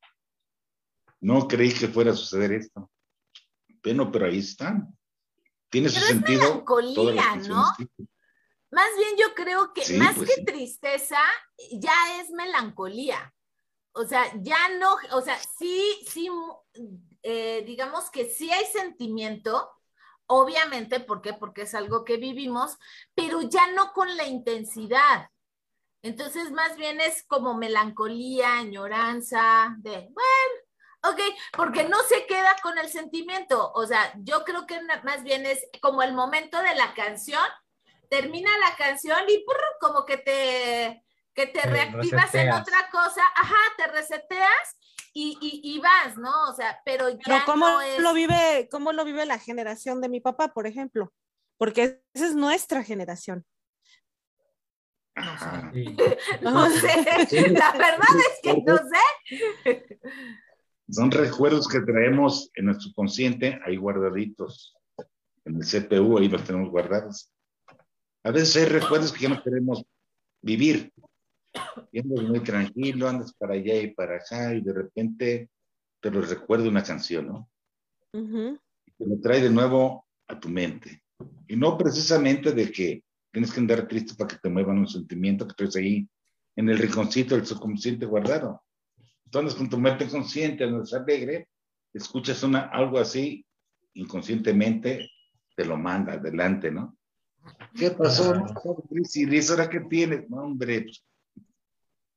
[1.22, 2.90] No creí que fuera a suceder esto.
[3.84, 4.98] Bueno, pero ahí están.
[5.70, 6.42] Tiene su es sentido.
[6.42, 7.64] melancolía, ¿no?
[8.72, 10.46] Más bien yo creo que Sí, más pues que sí.
[10.46, 11.20] tristeza,
[11.72, 13.34] ya es melancolía.
[13.94, 16.30] O sea, ya no, o sea, sí, sí,
[17.24, 19.70] eh, digamos que sí hay sentimiento,
[20.28, 21.34] obviamente, ¿por qué?
[21.34, 22.78] Porque es algo que vivimos,
[23.16, 25.30] pero ya no con la intensidad.
[26.04, 30.59] Entonces, más bien es como melancolía, añoranza, de, bueno,
[31.04, 31.20] ok,
[31.56, 33.72] porque no se queda con el sentimiento.
[33.74, 37.44] O sea, yo creo que más bien es como el momento de la canción,
[38.10, 39.62] termina la canción y ¡prr!
[39.80, 44.78] como que te, que te reactivas en otra cosa, ajá, te reseteas
[45.14, 46.50] y, y, y vas, ¿no?
[46.50, 48.00] O sea, pero ya Pero ¿cómo no es...
[48.00, 51.14] lo vive, cómo lo vive la generación de mi papá, por ejemplo?
[51.58, 53.46] Porque esa es nuestra generación.
[55.16, 55.72] Ajá.
[55.74, 55.96] Sí.
[56.42, 60.00] No sé, la verdad es que no sé.
[60.92, 64.76] Son recuerdos que traemos en nuestro consciente ahí guardaditos.
[65.46, 67.32] En el CPU ahí los tenemos guardados.
[68.24, 69.84] A veces hay recuerdos que ya no queremos
[70.42, 70.92] vivir.
[71.92, 75.50] Y andas muy tranquilo, andas para allá y para acá y de repente
[76.00, 77.50] te lo recuerda una canción, ¿no?
[78.14, 78.60] Ujú.
[78.98, 81.04] te lo trae de nuevo a tu mente.
[81.48, 85.48] Y no precisamente de que tienes que andar triste para que te muevan un sentimiento
[85.48, 86.08] que traes ahí
[86.56, 88.64] en el rinconcito del subconsciente guardado.
[89.30, 91.48] Entonces, con tu mente consciente, andas alegre,
[91.94, 93.46] escuchas una, algo así,
[93.94, 95.08] inconscientemente
[95.56, 96.98] te lo manda adelante, ¿no?
[97.76, 98.34] ¿Qué pasó?
[98.34, 98.48] No,
[98.92, 100.28] y dices, ¿ahora qué tienes?
[100.30, 101.06] No, hombre, pues,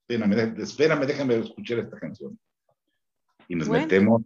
[0.07, 2.39] espérame, espérame, déjame escuchar esta canción.
[3.47, 3.83] Y nos Bueno.
[3.83, 4.21] metemos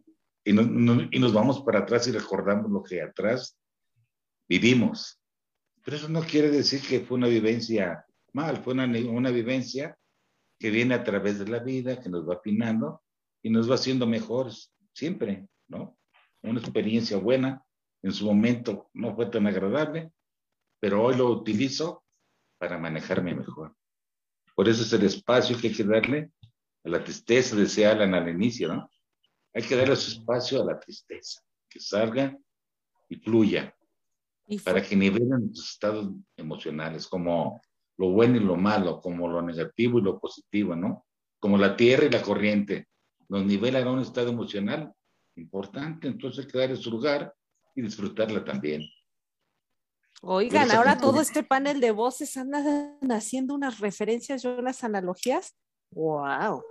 [0.45, 3.57] y nos, nos- y nos vamos para atrás y recordamos lo que atrás
[4.47, 5.19] vivimos.
[5.83, 9.97] Pero eso no quiere decir que fue una vivencia mal, fue una, una vivencia
[10.59, 13.01] que viene a través de la vida, que nos va afinando
[13.41, 15.97] y nos va haciendo mejores siempre, ¿no?
[16.41, 17.63] Una experiencia buena,
[18.01, 20.11] en su momento no fue tan agradable,
[20.79, 22.03] pero hoy lo utilizo
[22.57, 23.75] para manejarme mejor.
[24.55, 26.31] Por eso es el espacio que hay que darle
[26.83, 28.89] a la tristeza, decía Alan al inicio, ¿no?
[29.53, 32.37] Hay que darle su espacio a la tristeza, que salga
[33.09, 33.75] y fluya,
[34.47, 37.61] Y para que nivelen nuestros estados emocionales, como
[37.97, 41.05] lo bueno y lo malo, como lo negativo y lo positivo, ¿no?
[41.39, 42.87] Como la tierra y la corriente,
[43.29, 44.93] nos nivelan a un estado emocional
[45.35, 47.33] importante, entonces hay que darle su lugar
[47.75, 48.83] y disfrutarla también.
[50.21, 51.11] Oigan, ahora canción.
[51.11, 55.55] todo este panel de voces andan haciendo unas referencias y unas analogías.
[55.91, 56.63] Wow.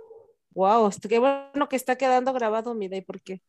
[0.51, 3.41] Wow, qué bueno que está quedando grabado, mire, porque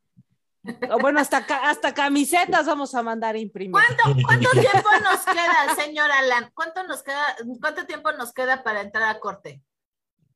[1.00, 3.72] bueno, hasta hasta camisetas vamos a mandar a imprimir.
[3.72, 6.50] ¿Cuánto, cuánto tiempo nos queda, señor Alan?
[6.54, 9.62] ¿Cuánto nos queda, cuánto tiempo nos queda para entrar a corte?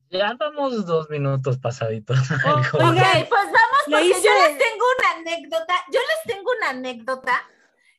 [0.09, 2.19] Ya vamos dos minutos pasaditos.
[2.45, 2.61] Oh, Ok,
[3.29, 7.41] pues vamos, porque hice- yo les tengo una anécdota, yo les tengo una anécdota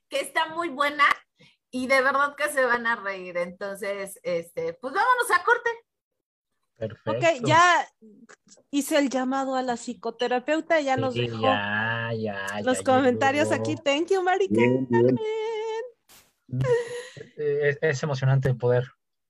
[0.08, 1.04] que está muy buena
[1.70, 3.36] y de verdad que se van a reír.
[3.36, 5.70] Entonces, este, pues vámonos a corte.
[6.76, 7.12] Perfecto.
[7.12, 7.86] Ok, ya
[8.70, 13.50] hice el llamado a la psicoterapeuta, ya nos Sí, dejó Ya, ya, los ya comentarios
[13.50, 13.60] llegó.
[13.62, 13.76] aquí.
[13.76, 15.06] Thank you, Mari Bien, bien.
[16.48, 16.64] Carmen.
[17.36, 18.84] Es, es emocionante poder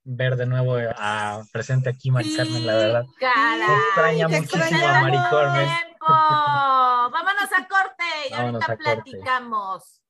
[0.05, 3.05] ver de nuevo a presente aquí Mari Carmen, la verdad.
[3.07, 3.77] Sí, caray.
[3.89, 5.67] extraña muchísimo a Mari Carmen.
[5.69, 6.07] tiempo.
[6.07, 9.11] Vámonos a corte y Vámonos ahorita corte.
[9.11, 10.01] platicamos.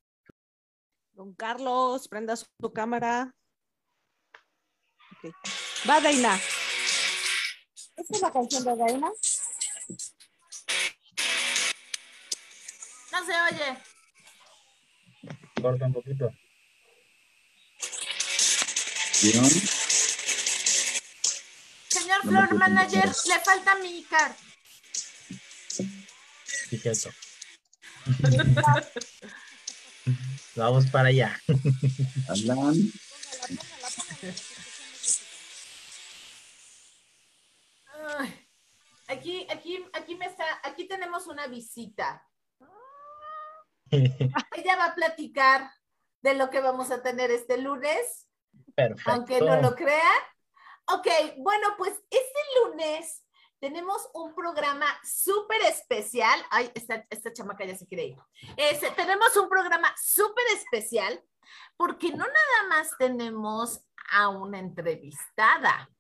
[1.12, 3.33] Don Carlos, prenda su cámara.
[5.88, 6.38] Va, Daina.
[7.96, 9.11] ¿Esta es la canción de Daina?
[13.12, 13.78] No se oye.
[15.62, 16.30] Corta un poquito.
[19.22, 19.50] ¿Vieron?
[21.88, 24.35] Señor No Floor Manager, le falta mi card.
[26.70, 27.11] Dije eso.
[30.57, 31.40] Vamos para allá.
[32.28, 32.92] Alan,
[38.18, 38.33] Ay,
[39.14, 42.27] Aquí, aquí, aquí me está, aquí tenemos una visita.
[43.90, 45.70] Ella va a platicar
[46.22, 48.29] de lo que vamos a tener este lunes,
[48.74, 49.11] Perfecto.
[49.11, 50.22] aunque no lo crean.
[50.87, 51.07] Ok,
[51.38, 53.24] bueno, pues este lunes
[53.61, 56.38] tenemos un programa súper especial.
[56.50, 58.18] Ay, esta, esta chamaca ya se quiere ir.
[58.57, 61.22] Este, tenemos un programa súper especial
[61.77, 65.90] porque no nada más tenemos a una entrevistada,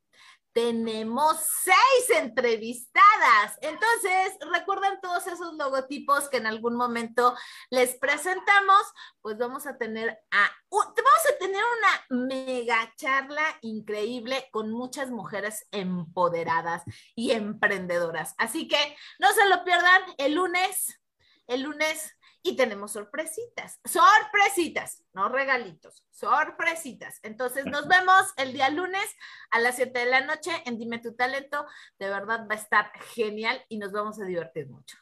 [0.54, 3.58] tenemos seis entrevistadas.
[3.60, 7.36] Entonces, recuerdan todos esos logotipos que en algún momento
[7.70, 8.82] les presentamos,
[9.20, 15.66] pues vamos a tener a vamos a tener una mega charla increíble con muchas mujeres
[15.72, 16.82] empoderadas
[17.14, 18.34] y emprendedoras.
[18.38, 21.00] Así que no se lo pierdan el lunes,
[21.46, 27.18] el lunes y tenemos sorpresitas, sorpresitas, no regalitos, sorpresitas.
[27.22, 29.06] Entonces nos vemos el día lunes
[29.50, 31.66] a las 7 de la noche en Dime tu talento.
[31.98, 34.98] De verdad va a estar genial y nos vamos a divertir mucho.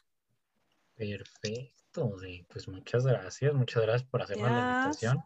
[0.95, 5.13] Perfecto, sí, pues muchas gracias, muchas gracias por hacernos la Gracias.
[5.13, 5.23] invitación.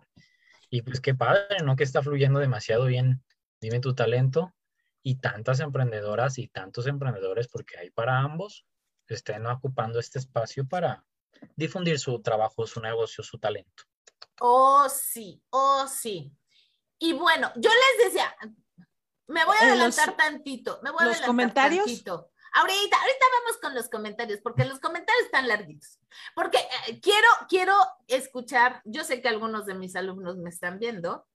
[0.72, 1.76] Y pues qué padre, ¿no?
[1.76, 3.24] Que está fluyendo demasiado bien.
[3.62, 4.56] Dime tu talento
[5.04, 8.66] y tantas emprendedoras y tantos emprendedores, porque hay para ambos,
[9.08, 11.06] estén ocupando este espacio para
[11.56, 13.84] difundir su trabajo, su negocio, su talento.
[14.40, 16.32] Oh, sí, oh, sí.
[17.00, 18.36] Y bueno, yo les decía,
[19.28, 21.86] me voy a Eh, adelantar los- tantito, me voy a los adelantar comentarios.
[21.86, 22.32] tantito.
[22.54, 26.00] Ahorita, ahorita vamos con los comentarios, porque los comentarios están larguitos.
[26.34, 27.76] Porque eh, quiero, quiero
[28.08, 31.28] escuchar, yo sé que algunos de mis alumnos me están viendo.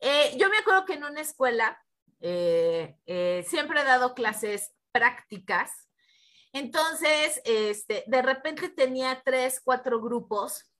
[0.00, 1.82] Eh, yo me acuerdo que en una escuela
[2.20, 5.70] eh, eh, siempre he dado clases prácticas.
[6.52, 10.70] Entonces, este, de repente tenía tres, cuatro grupos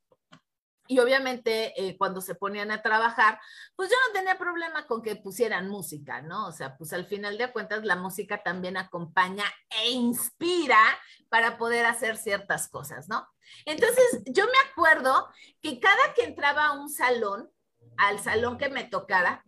[0.91, 3.39] y obviamente eh, cuando se ponían a trabajar,
[3.77, 6.49] pues yo no tenía problema con que pusieran música, ¿no?
[6.49, 9.45] O sea, pues al final de cuentas la música también acompaña
[9.85, 10.81] e inspira
[11.29, 13.25] para poder hacer ciertas cosas, ¿no?
[13.67, 15.29] Entonces, yo me acuerdo
[15.63, 17.49] que cada que entraba a un salón,
[17.97, 19.45] al salón que me tocara,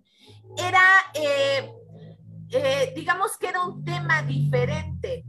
[0.57, 1.73] era, eh,
[2.51, 5.25] eh, digamos que era un tema diferente.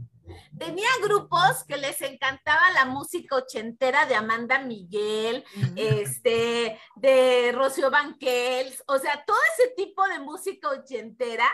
[0.58, 5.44] Tenía grupos que les encantaba la música ochentera de Amanda Miguel,
[5.76, 11.46] este, de Rocío Banquels, o sea, todo ese tipo de música ochentera,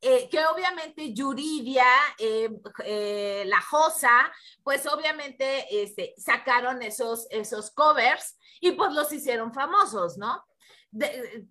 [0.00, 1.86] eh, que obviamente Yuridia,
[2.18, 2.50] eh,
[2.84, 4.30] eh, La Josa,
[4.62, 10.44] pues obviamente este, sacaron esos, esos covers y pues los hicieron famosos, ¿no?
[10.90, 11.46] De-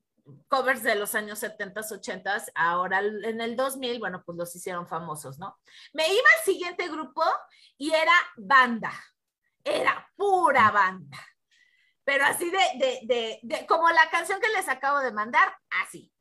[0.47, 5.39] covers de los años 70, 80, ahora en el 2000, bueno, pues los hicieron famosos,
[5.39, 5.59] ¿no?
[5.93, 7.23] Me iba al siguiente grupo
[7.77, 8.93] y era banda,
[9.63, 11.17] era pura banda,
[12.03, 16.11] pero así de, de, de, de, como la canción que les acabo de mandar, así.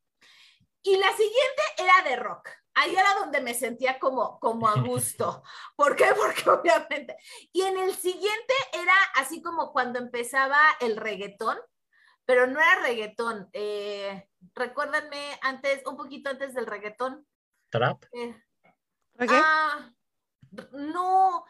[0.83, 2.49] Y la siguiente era de rock.
[2.75, 5.43] Ahí era donde me sentía como, como a gusto.
[5.77, 6.07] ¿Por qué?
[6.17, 7.17] Porque obviamente.
[7.53, 11.59] Y en el siguiente era así como cuando empezaba el reggaetón,
[12.33, 13.51] pero no era reggaetón.
[13.53, 17.27] Eh, recuérdenme antes, un poquito antes del reggaetón.
[17.69, 18.07] Trap.
[18.11, 18.35] Eh,
[19.29, 19.93] ah,
[20.73, 21.45] no,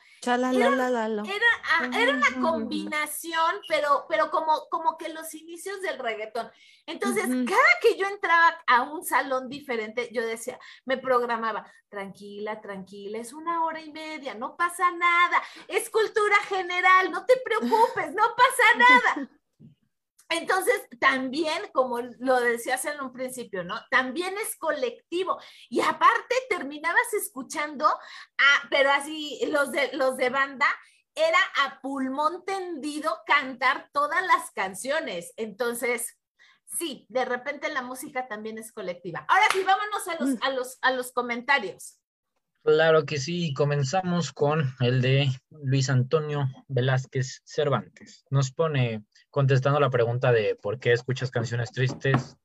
[1.24, 6.50] era, ah, era una combinación, pero, pero como, como que los inicios del reggaetón.
[6.84, 13.18] Entonces, cada que yo entraba a un salón diferente, yo decía, me programaba, tranquila, tranquila,
[13.18, 18.24] es una hora y media, no pasa nada, es cultura general, no te preocupes, no
[18.34, 19.30] pasa nada.
[20.32, 23.80] Entonces, también, como lo decías en un principio, ¿no?
[23.90, 25.38] También es colectivo.
[25.68, 30.66] Y aparte, terminabas escuchando, a, pero así, los de, los de banda,
[31.14, 35.34] era a pulmón tendido cantar todas las canciones.
[35.36, 36.18] Entonces,
[36.78, 39.24] sí, de repente la música también es colectiva.
[39.28, 42.01] Ahora sí, vámonos a los, a los, a los comentarios.
[42.64, 48.24] Claro que sí, comenzamos con el de Luis Antonio Velázquez Cervantes.
[48.30, 52.36] Nos pone contestando la pregunta de por qué escuchas canciones tristes.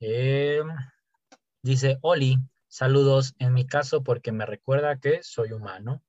[0.00, 0.60] Eh,
[1.62, 2.36] dice, Oli,
[2.68, 6.02] saludos en mi caso porque me recuerda que soy humano.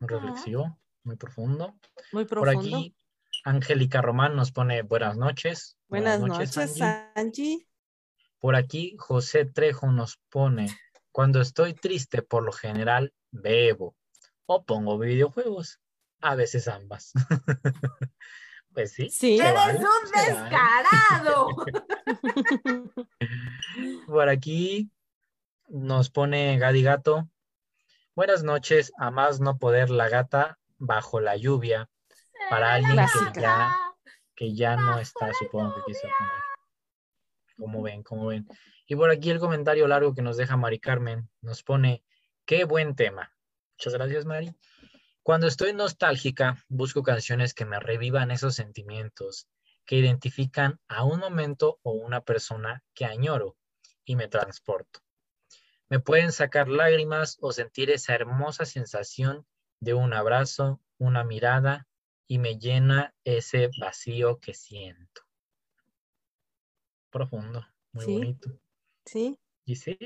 [0.00, 1.76] Muy reflexivo, muy profundo.
[2.10, 2.76] Muy Por profundo.
[2.76, 2.96] aquí,
[3.44, 5.76] Angélica Román nos pone buenas noches.
[5.86, 6.84] Buenas noches, Angie.
[7.14, 7.68] Angie.
[8.40, 10.66] Por aquí José Trejo nos pone,
[11.12, 13.94] cuando estoy triste por lo general bebo
[14.46, 15.78] o pongo videojuegos,
[16.20, 17.12] a veces ambas.
[18.74, 19.38] pues sí.
[19.38, 20.28] ¡Eres vale, un vale.
[20.28, 21.48] descarado!
[24.06, 24.90] Por aquí
[25.68, 27.28] nos pone Gadi Gato.
[28.14, 31.88] Buenas noches, a más no poder la gata bajo la lluvia.
[32.50, 32.96] Para alguien
[33.32, 33.76] que ya,
[34.34, 36.51] que ya no está, supongo que quiso poner.
[37.62, 38.48] Como ven, como ven.
[38.88, 42.02] Y por aquí el comentario largo que nos deja Mari Carmen nos pone,
[42.44, 43.32] qué buen tema.
[43.78, 44.52] Muchas gracias, Mari.
[45.22, 49.46] Cuando estoy nostálgica, busco canciones que me revivan esos sentimientos,
[49.86, 53.56] que identifican a un momento o una persona que añoro
[54.04, 54.98] y me transporto.
[55.88, 59.46] Me pueden sacar lágrimas o sentir esa hermosa sensación
[59.78, 61.86] de un abrazo, una mirada
[62.26, 65.22] y me llena ese vacío que siento.
[67.12, 68.12] Profundo, muy Sí.
[68.14, 68.50] bonito.
[69.04, 69.38] Sí.
[69.64, 69.96] Y sí,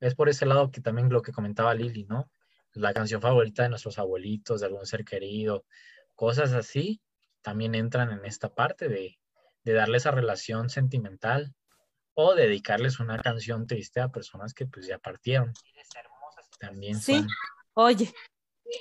[0.00, 2.30] es por ese lado que también lo que comentaba Lili, ¿no?
[2.72, 5.64] La canción favorita de nuestros abuelitos, de algún ser querido,
[6.16, 7.00] cosas así,
[7.42, 9.20] también entran en esta parte de,
[9.62, 11.54] de darle esa relación sentimental
[12.14, 15.52] o dedicarles una canción triste a personas que pues ya partieron.
[16.58, 17.16] También Sí.
[17.20, 17.28] son-
[17.74, 18.12] Oye.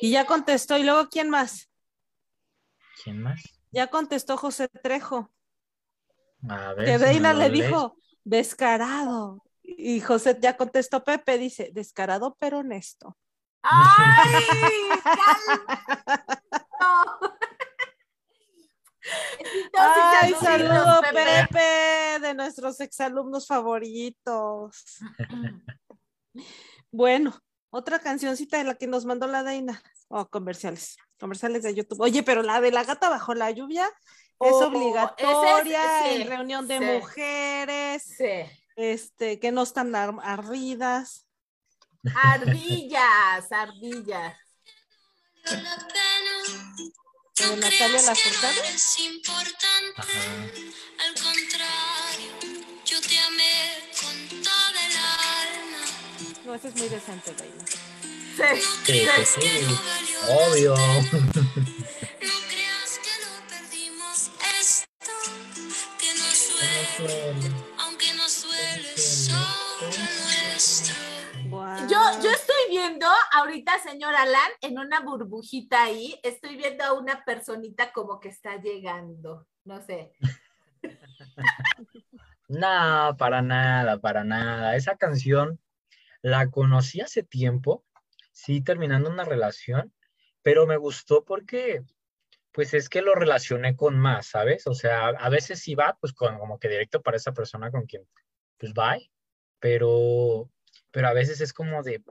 [0.01, 0.77] Y ya contestó.
[0.77, 1.69] ¿Y luego quién más?
[3.03, 3.41] ¿Quién más?
[3.71, 5.32] Ya contestó José Trejo.
[6.49, 6.85] A ver.
[6.85, 7.67] Que si Reina le lees.
[7.67, 9.43] dijo, descarado.
[9.61, 13.17] Y José ya contestó Pepe, dice, descarado pero honesto.
[13.63, 14.43] ¡Ay!
[19.75, 21.47] Ay, saludo Pepe.
[21.49, 24.99] Pepe, de nuestros exalumnos favoritos.
[26.95, 27.33] Bueno,
[27.71, 29.81] otra cancioncita de la que nos mandó la Deina.
[30.09, 32.01] Oh, comerciales, comerciales de YouTube.
[32.01, 33.89] Oye, pero la de la gata bajo la lluvia
[34.39, 36.83] es obligatoria es- sí, en reunión de sí.
[36.85, 38.45] mujeres, Sí.
[38.75, 41.25] este, que no están ar- ardidas.
[42.23, 44.35] Ardillas, ardillas.
[45.45, 45.57] ¿De
[47.47, 48.61] No Natalia Lafourcade?
[50.99, 52.31] Al contrario,
[52.85, 55.81] yo te amé con toda el alma.
[56.45, 57.65] No, esa es muy decente, Deina.
[58.35, 58.43] Sí.
[58.85, 59.47] Sí, sí,
[60.29, 60.75] obvio.
[67.79, 68.93] aunque no suele.
[71.89, 77.23] Yo, yo estoy viendo ahorita, señor Alan, en una burbujita ahí, estoy viendo a una
[77.25, 79.47] personita como que está llegando.
[79.65, 80.13] No sé.
[82.49, 84.75] No, para nada, para nada.
[84.75, 85.59] Esa canción
[86.21, 87.83] la conocí hace tiempo,
[88.31, 89.91] sí, terminando una relación,
[90.43, 91.83] pero me gustó porque,
[92.53, 94.67] pues es que lo relacioné con más, ¿sabes?
[94.67, 97.85] O sea, a veces sí va, pues con, como que directo para esa persona con
[97.85, 98.07] quien,
[98.57, 98.97] pues va,
[99.59, 100.49] pero,
[100.91, 102.03] pero a veces es como de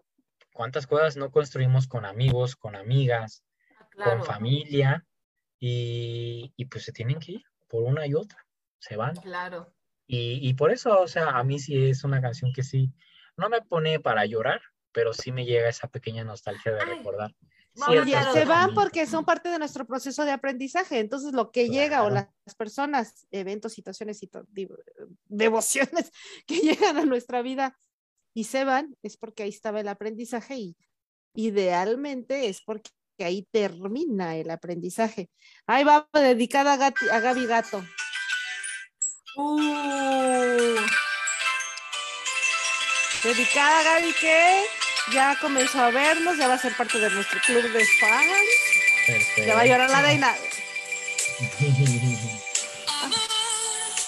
[0.52, 3.44] cuántas cosas no construimos con amigos, con amigas,
[3.78, 4.18] Ah, Claro.
[4.18, 5.06] con familia,
[5.60, 8.44] y, y pues se tienen que ir por una y otra,
[8.78, 9.14] se van.
[9.16, 9.72] Claro.
[10.06, 12.90] Y, y por eso, o sea, a mí sí es una canción que sí,
[13.36, 14.60] no me pone para llorar,
[14.92, 17.34] pero sí me llega esa pequeña nostalgia de Ay, recordar.
[17.88, 20.98] Oye, se van porque son parte de nuestro proceso de aprendizaje.
[20.98, 24.30] Entonces, lo que llega o las personas, eventos, situaciones y
[25.26, 26.10] devociones
[26.46, 27.76] que llegan a nuestra vida
[28.34, 30.76] y se van, es porque ahí estaba el aprendizaje y
[31.34, 35.30] idealmente es porque ahí termina el aprendizaje.
[35.66, 37.82] Ahí va dedicada a, Gati- a Gaby Gato.
[39.36, 40.76] Uh,
[43.24, 44.64] Dedicada a Gaby que
[45.10, 48.28] ya comenzó a vernos, ya va a ser parte de nuestro club de fans.
[49.36, 50.36] Ya va a llorar la reina.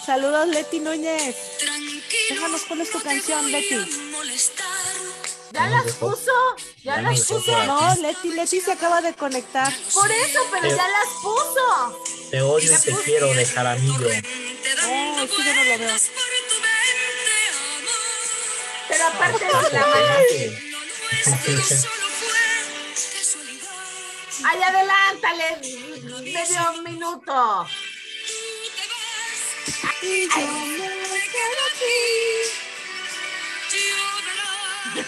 [0.07, 1.37] Saludos, Leti Núñez.
[2.29, 3.77] Déjanos cuál es tu canción, Leti.
[5.53, 6.33] ¿Ya las puso?
[6.83, 7.65] ¿Ya Ya las puso?
[7.65, 9.73] No, Leti, Leti se acaba de conectar.
[9.95, 12.03] Por eso, pero ya las puso.
[12.31, 14.09] Te odio y te quiero de Jaramillo.
[14.87, 15.97] Oh, es que yo no lo veo.
[18.89, 20.74] Pero aparte se la Porque
[21.23, 21.87] sí.
[24.45, 25.61] Ay, adelántale
[26.33, 27.67] medio minuto.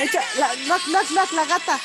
[0.00, 1.80] Echa, la, knock, knock, knock, la gata.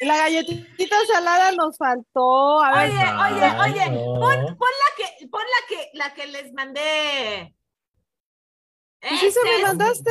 [0.00, 2.60] La galletita salada nos faltó.
[2.62, 4.20] A ver, Oye, oye, Ay, oye, no.
[4.20, 4.68] pon, pon
[5.94, 7.54] la que, les mandé.
[9.00, 10.10] pues sí se Esta me mandaste.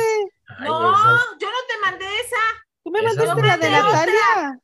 [0.58, 2.36] Ay, No, esa- yo no te mandé esa.
[2.84, 3.70] Tú me Esa mandaste no la de.
[3.70, 4.60] Natalia.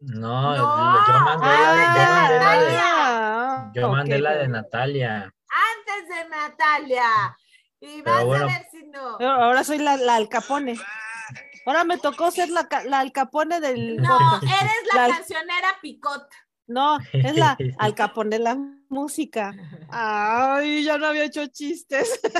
[0.00, 1.06] No, No.
[1.06, 4.48] yo mandé la de, yo mandé la de, Ah, yo mandé la de.
[4.48, 5.34] Natalia.
[5.76, 7.36] Antes de Natalia.
[7.80, 8.44] Y Pero vas bueno.
[8.44, 9.18] a ver si no.
[9.20, 10.78] Ahora soy la, la alcapone.
[11.66, 16.28] Ahora me tocó ser la, ca- la alcapone del No, eres la La- cancionera Picot.
[16.66, 18.56] No, es la alcapone de la
[18.88, 19.52] música.
[19.90, 22.20] Ay, ya no había hecho chistes.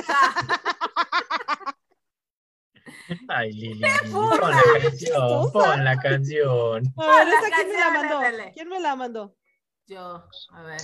[3.27, 6.83] Ay, Lili, pon la canción, pon la canción.
[6.97, 8.19] A ver, la ¿esa quién me la mandó?
[8.53, 9.35] ¿Quién me la mandó?
[9.85, 10.23] Yo,
[10.53, 10.81] a ver.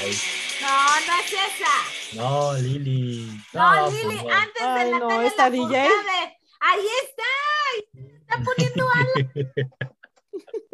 [0.00, 0.12] Ay,
[0.60, 0.76] No,
[1.06, 1.74] no es esa.
[2.16, 3.30] no, Lili.
[3.52, 4.30] No, pues Lili, no.
[4.34, 5.62] antes de Ay, no, Natalia esta DJ.
[5.88, 6.38] Lafourcade.
[6.60, 7.22] Ahí está.
[8.38, 9.50] Está poniendo algo.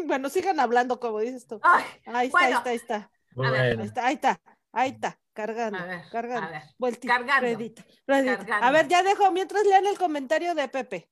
[0.06, 1.60] Bueno, sigan hablando como dices tú.
[1.62, 2.26] Ay, Ahí
[2.74, 3.52] está, Bueno.
[3.52, 3.76] ahí está, ahí está.
[3.76, 4.40] Ahí está, ahí está,
[4.72, 7.74] ahí está, cargando, A ver, cargando, a ver, vueltita, cargando,
[8.06, 8.66] cargando.
[8.66, 11.10] A ver, ya dejo, mientras lean el comentario de Pepe.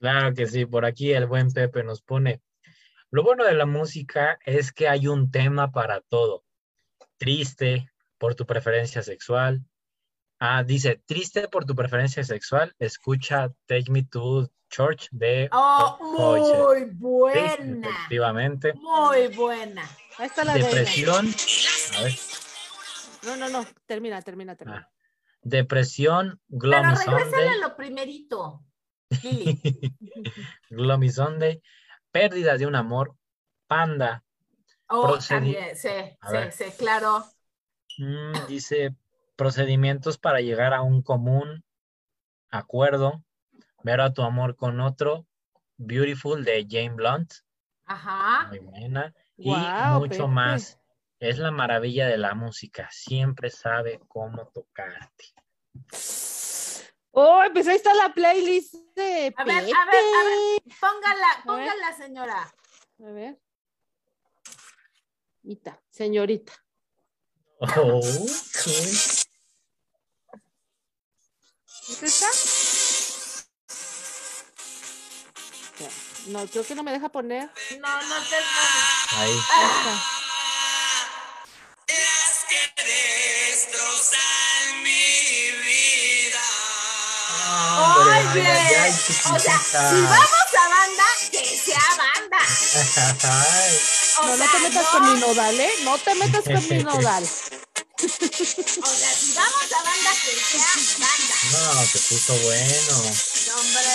[0.00, 2.40] claro que sí, por aquí el buen Pepe nos pone.
[3.10, 6.44] Lo bueno de la música es que hay un tema para todo.
[7.18, 9.62] Triste por tu preferencia sexual.
[10.46, 16.84] Ah, dice, triste por tu preferencia sexual, escucha Take Me to Church de Oh, muy
[16.84, 17.88] Sí, buena.
[17.88, 18.74] efectivamente.
[18.74, 19.88] Muy buena.
[20.18, 21.26] Ahí está la de Depresión.
[21.96, 22.12] A ver.
[23.24, 24.86] No, no, no, termina, termina, termina.
[24.86, 24.92] Ah.
[25.40, 27.48] Depresión, Pero Gloomy regrésale Sunday.
[27.48, 28.64] a lo primerito.
[30.70, 31.62] Gloomy Sunday.
[32.10, 33.16] Pérdida de un amor.
[33.66, 34.22] Panda.
[34.88, 35.88] Oh, Procedi- también, sí,
[36.30, 37.24] sí, sí, claro.
[37.96, 38.94] Mm, dice
[39.36, 41.64] procedimientos para llegar a un común
[42.50, 43.22] acuerdo.
[43.82, 45.26] Ver a tu amor con otro.
[45.76, 47.32] Beautiful de Jane Blunt.
[47.84, 48.46] Ajá.
[48.48, 49.14] Muy buena.
[49.36, 50.28] Y mucho Pepe.
[50.28, 50.78] más.
[51.18, 52.88] Es la maravilla de la música.
[52.90, 55.24] Siempre sabe cómo tocarte.
[57.10, 59.96] Oh, pues ahí está la playlist de A ver, a ver, Pepe.
[59.96, 60.62] a ver.
[60.80, 61.44] Póngala, ver.
[61.46, 62.54] póngala, señora.
[63.00, 63.38] A ver.
[65.44, 66.52] Ita, señorita.
[67.60, 69.23] Oh, sí.
[71.88, 72.28] ¿Es esta?
[76.28, 77.50] No, creo que no me deja poner.
[77.78, 78.36] No, no te.
[78.36, 78.42] Ahí.
[79.16, 80.02] Ahí está.
[81.88, 82.62] Las que
[83.52, 86.40] destrozan mi vida.
[87.82, 92.38] Hombre, ay, Oye, o sea, si vamos a banda, que sea banda.
[94.16, 95.72] O No, no te metas con mi nodal, ¿eh?
[95.82, 97.28] No te metas con mi nodal.
[97.96, 100.66] O sea, si vamos a banda, que sea
[100.98, 101.34] banda.
[101.52, 103.02] no, se puso bueno.
[103.46, 103.94] No, Hombre.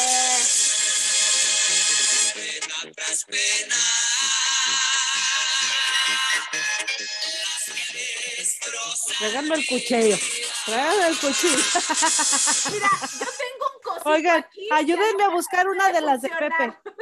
[2.33, 3.75] Pena tras pena.
[9.19, 10.17] Tráigame el cuchillo.
[10.65, 11.63] Tráigame el cuchillo.
[12.71, 12.89] Mira,
[13.19, 16.81] yo tengo un cosito Oigan, aquí ayúdenme a buscar una de las de funcionar.
[16.81, 16.95] Pepe.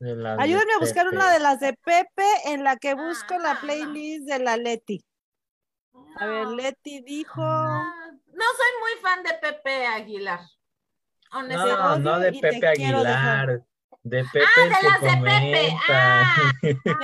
[0.00, 1.16] De de Ayúdenme a buscar Pepe.
[1.16, 3.60] una de las de Pepe en la que busco Ah, la no.
[3.60, 5.04] playlist de la Leti.
[6.16, 6.52] A ver, No.
[6.56, 7.42] Leti dijo.
[7.42, 7.92] Ah,
[8.32, 10.40] No soy muy fan de Pepe Aguilar.
[11.32, 13.62] No, no de Pepe Aguilar.
[14.04, 15.76] De Pepe Ah, de que las de Pepe.
[15.88, 16.52] Ah,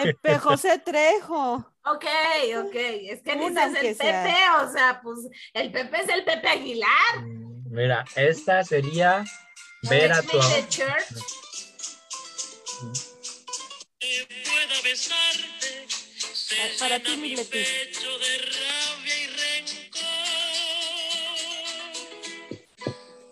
[0.03, 1.55] Pepe José Trejo.
[1.85, 2.05] ok,
[2.65, 2.75] ok.
[2.75, 4.23] Es que Una dices aunque el sea.
[4.25, 5.19] Pepe, o sea, pues
[5.53, 7.23] el Pepe es el Pepe Aguilar.
[7.69, 9.25] Mira, esta sería
[9.91, 10.39] ver a tu
[13.99, 15.87] Que pueda besarte.
[16.57, 17.51] Ah, para ti, mi mi Leti.
[17.51, 20.05] pecho de rabia y rencor.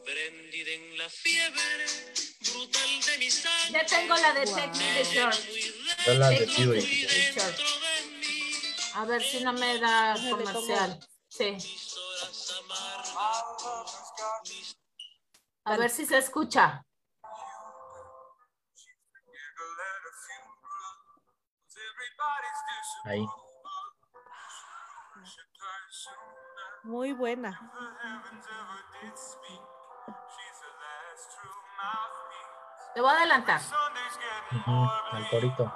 [0.05, 1.86] Prendida en la fiebre
[2.40, 3.72] brutal de mi sangre.
[3.72, 4.46] Ya tengo la de
[6.18, 7.07] las de Fury.
[8.94, 11.00] A ver si no me da comercial.
[11.28, 11.57] Sí.
[15.64, 16.84] A ver si se escucha.
[23.04, 23.26] Ahí.
[26.84, 27.60] Muy buena.
[32.94, 33.60] Te voy a adelantar.
[34.52, 35.72] Ujú, al corito.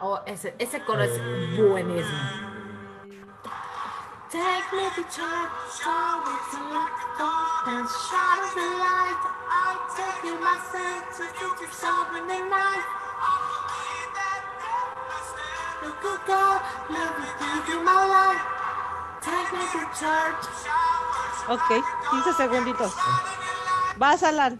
[0.00, 1.18] Oh, ese, ese coro es
[1.56, 2.41] buenísimo.
[4.32, 6.88] Take me to church, all it's a lot
[7.68, 9.20] and shadow the light.
[9.52, 12.86] I take you my senses to the sovereign night.
[15.82, 18.40] The good God, let me give you my life.
[19.20, 20.44] Take me to church.
[21.50, 22.94] Ok, 15 segunditos.
[23.98, 24.58] Vas, Alan.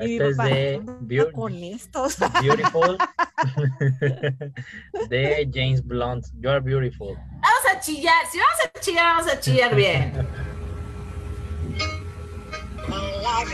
[0.00, 2.18] Y Este es de ¿qué con estos.
[2.42, 2.98] Beautiful.
[5.08, 6.26] de James Blunt.
[6.40, 7.16] You are beautiful.
[7.16, 7.53] Oh,
[7.84, 8.26] Vamos a chillar.
[8.30, 10.26] Si vamos a chillar, vamos a chillar bien.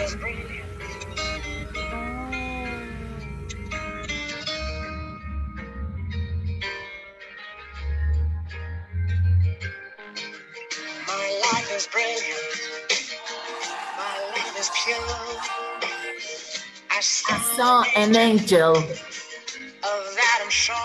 [0.04, 0.64] is brilliant.
[11.06, 13.00] My life is brilliant.
[13.96, 14.96] My life is pure.
[16.90, 18.76] I I saw saw an angel.
[18.76, 18.84] of
[19.82, 20.76] that I'm sure.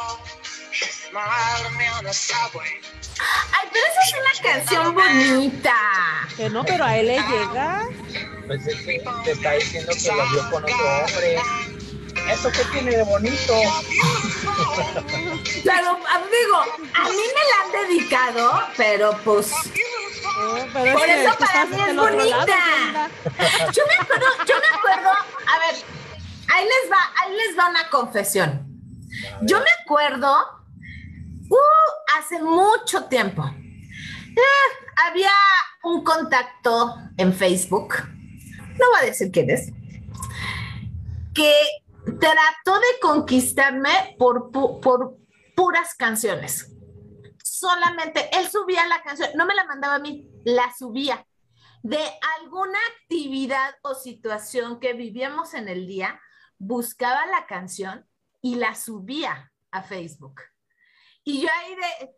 [0.72, 2.82] She smiled at me on the subway.
[3.20, 5.76] Ay, pero esa es una canción bonita.
[6.36, 7.88] Que no, pero a él le llega.
[8.48, 11.40] Pues es que te está diciendo que lo vio con otro hombre.
[12.32, 13.54] ¿Eso qué tiene de bonito?
[15.64, 16.58] Pero, amigo,
[16.94, 18.44] a mí me la han dedicado,
[18.78, 19.58] pero pues No,
[20.74, 23.10] pero Por es eso para mí es lado, bonita.
[23.74, 25.76] Yo me acuerdo, yo me acuerdo, a ver,
[26.54, 28.66] ahí les va, ahí les va una confesión.
[29.42, 30.34] Yo me acuerdo,
[32.18, 34.42] hace mucho tiempo, eh,
[35.08, 35.32] había
[35.84, 37.96] un contacto en Facebook,
[38.80, 39.72] no voy a decir quién es,
[41.34, 41.54] que
[42.20, 45.18] trató de conquistarme por, por
[45.56, 46.72] puras canciones.
[47.44, 51.26] Solamente él subía la canción, no me la mandaba a mí, la subía
[51.86, 52.00] de
[52.40, 56.20] alguna actividad o situación que vivíamos en el día,
[56.58, 58.08] buscaba la canción
[58.42, 60.42] y la subía a Facebook.
[61.28, 62.16] Y yo ahí de,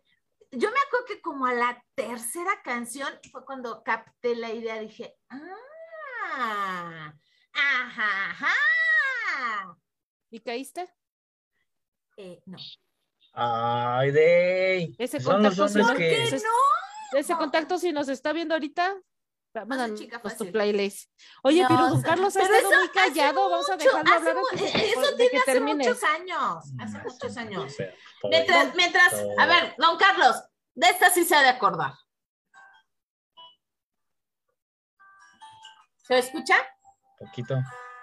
[0.51, 5.15] yo me acuerdo que como a la tercera canción fue cuando capté la idea, dije,
[5.29, 7.13] ah,
[7.53, 9.77] ajá, ajá.
[10.29, 10.93] ¿Y caíste?
[12.17, 12.57] Eh, no.
[13.33, 14.95] Ay, de.
[14.97, 16.23] Ese Son contacto hombres nos- que.
[16.23, 16.41] ese-
[17.13, 18.93] Ese contacto, si nos está viendo ahorita,
[19.95, 20.51] chica tu fácil.
[20.51, 21.11] playlist.
[21.43, 23.49] Oye, No, pero don Carlos ha estado eso muy callado.
[23.49, 25.87] Vamos a dejarlo hace hablar de- Eso de tiene que hace termines.
[25.87, 27.75] muchos años, hace muchos años.
[28.23, 30.43] Mientras, mientras, a ver, don Carlos,
[30.75, 31.93] de esta sí se ha de acordar.
[36.03, 36.55] ¿Se escucha?
[37.19, 37.55] Poquito.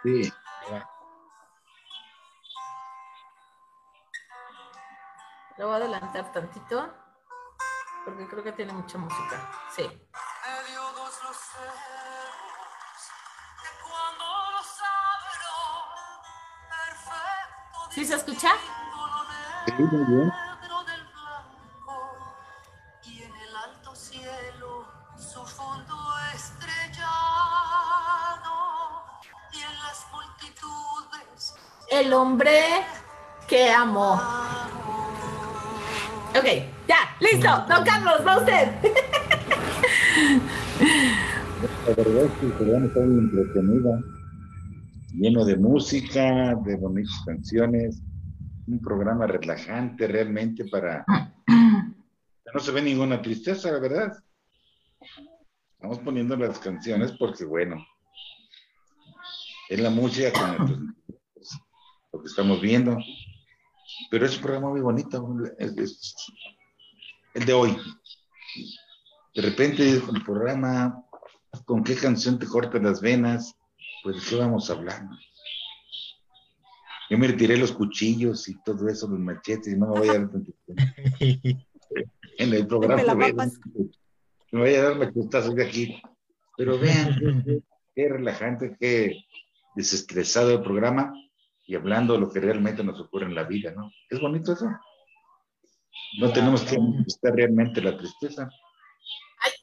[0.03, 0.31] Sí.
[5.57, 6.93] Lo voy a adelantar tantito,
[8.05, 9.51] porque creo que tiene mucha música.
[9.71, 9.89] Sí.
[17.95, 18.51] ¿Sí se escucha?
[19.67, 20.33] Sí, muy bien.
[23.05, 24.85] Y en el alto cielo
[25.17, 25.95] su fondo
[26.35, 27.07] estrellado
[29.53, 31.55] y en las multitudes
[31.89, 32.85] El hombre
[33.47, 34.15] que amó.
[36.37, 36.47] Ok,
[36.89, 37.65] ya, listo.
[37.69, 38.73] Don Carlos, va usted.
[41.61, 44.01] La verdad es que el programa está muy entretenido,
[45.13, 48.03] lleno de música, de bonitas canciones,
[48.67, 51.05] un programa relajante realmente para...
[51.47, 54.13] No se ve ninguna tristeza, la verdad.
[55.73, 57.85] Estamos poniendo las canciones porque, bueno,
[59.69, 61.61] es la música con nuestros-
[62.13, 62.97] lo que estamos viendo.
[64.11, 66.15] Pero es un programa muy bonito, es-
[67.35, 67.77] el de hoy.
[69.35, 71.04] De repente el programa
[71.63, 73.55] ¿Con qué canción te cortas las venas?
[74.03, 75.09] Pues de qué vamos a hablar.
[77.11, 80.19] Yo me retiré los cuchillos y todo eso, los machetes, y no me voy a
[80.19, 81.65] dar tanto tiempo.
[82.37, 83.53] En el programa vean,
[84.51, 86.03] me voy a dar machetazos de aquí.
[86.57, 87.61] Pero vean, qué,
[87.95, 89.17] qué relajante, qué
[89.77, 91.15] desestresado el programa
[91.67, 93.91] y hablando de lo que realmente nos ocurre en la vida, ¿no?
[94.11, 94.69] Es bonito eso.
[96.19, 96.77] No tenemos que
[97.07, 98.49] estar realmente la tristeza.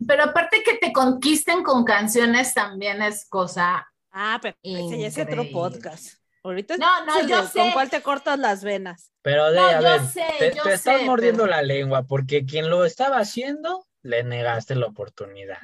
[0.08, 3.88] Pero aparte que te conquisten con canciones también es cosa.
[4.12, 6.16] Ah, pero ese ya es otro podcast.
[6.43, 7.60] Ahorita No, no, yo de sé.
[7.60, 9.12] ¿Con cuál te cortas las venas?
[9.22, 11.62] Pero de, No, a yo ver, sé, te, yo te estás sé, mordiendo pero- la
[11.62, 15.60] lengua porque quien lo estaba haciendo le negaste la oportunidad.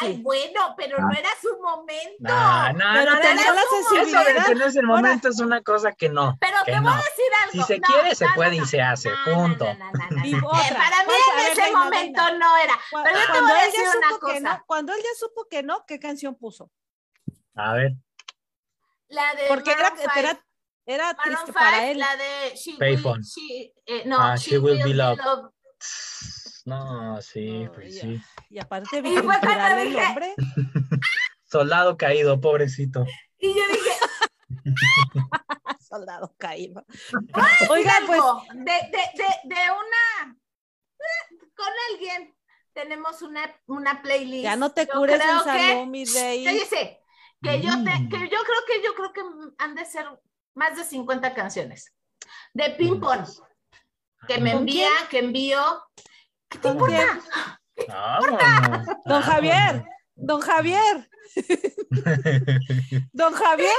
[0.00, 0.22] Ay, Sí.
[0.22, 2.16] bueno, pero no era su momento.
[2.18, 4.46] No, no, Pero no, tenía no, la Eso de sensibilidad.
[4.46, 6.36] que no es el Ahora- momento es una cosa que no.
[6.40, 6.92] Pero que te voy no.
[6.92, 7.52] a decir algo.
[7.52, 9.10] Si se No, quiere, se puede no, y se hace.
[9.24, 9.64] Punto.
[10.26, 12.74] Eh, para mí en ese momento no era.
[12.90, 14.40] Pero yo te Cuando voy a él decir ya una supo que cosa.
[14.56, 16.70] no, cuando él ya supo que no, ¿qué canción puso?
[17.54, 17.92] A ver,
[19.08, 20.44] La de Porque era, era,
[20.86, 21.98] era triste para él.
[22.00, 23.18] La de She Payphone.
[23.18, 25.20] Will, she, eh, no, Ah, she, She Will Be Loved.
[26.66, 28.00] No, no, sí, pues ya.
[28.02, 28.20] sí.
[28.50, 30.34] Y aparte fue bicultural cuando el dije- hombre.
[31.44, 33.06] Soldado caído, pobrecito.
[33.38, 33.90] Y yo dije,
[35.80, 36.84] Soldado caído.
[37.32, 38.20] Oiga, Oigan, pues,
[38.54, 40.36] de, de, de, de una,
[41.54, 42.34] con alguien
[42.72, 44.42] tenemos una, una playlist.
[44.42, 46.44] ya no te Yo cures en que- salud, mi rey.
[46.44, 47.00] Cállese,
[47.42, 48.08] que yo te, Mm.
[48.08, 49.22] que yo creo que yo creo que
[49.58, 50.06] han de ser
[50.54, 51.92] más de 50 canciones.
[52.52, 53.24] De ping pong,
[54.26, 55.60] que me ¿Con envía, que envío.
[56.48, 57.20] ¿Qué te importa?
[57.88, 58.86] Vámonos.
[59.04, 59.84] Don Javier.
[60.14, 61.08] Don Javier.
[63.12, 63.70] Don Javier.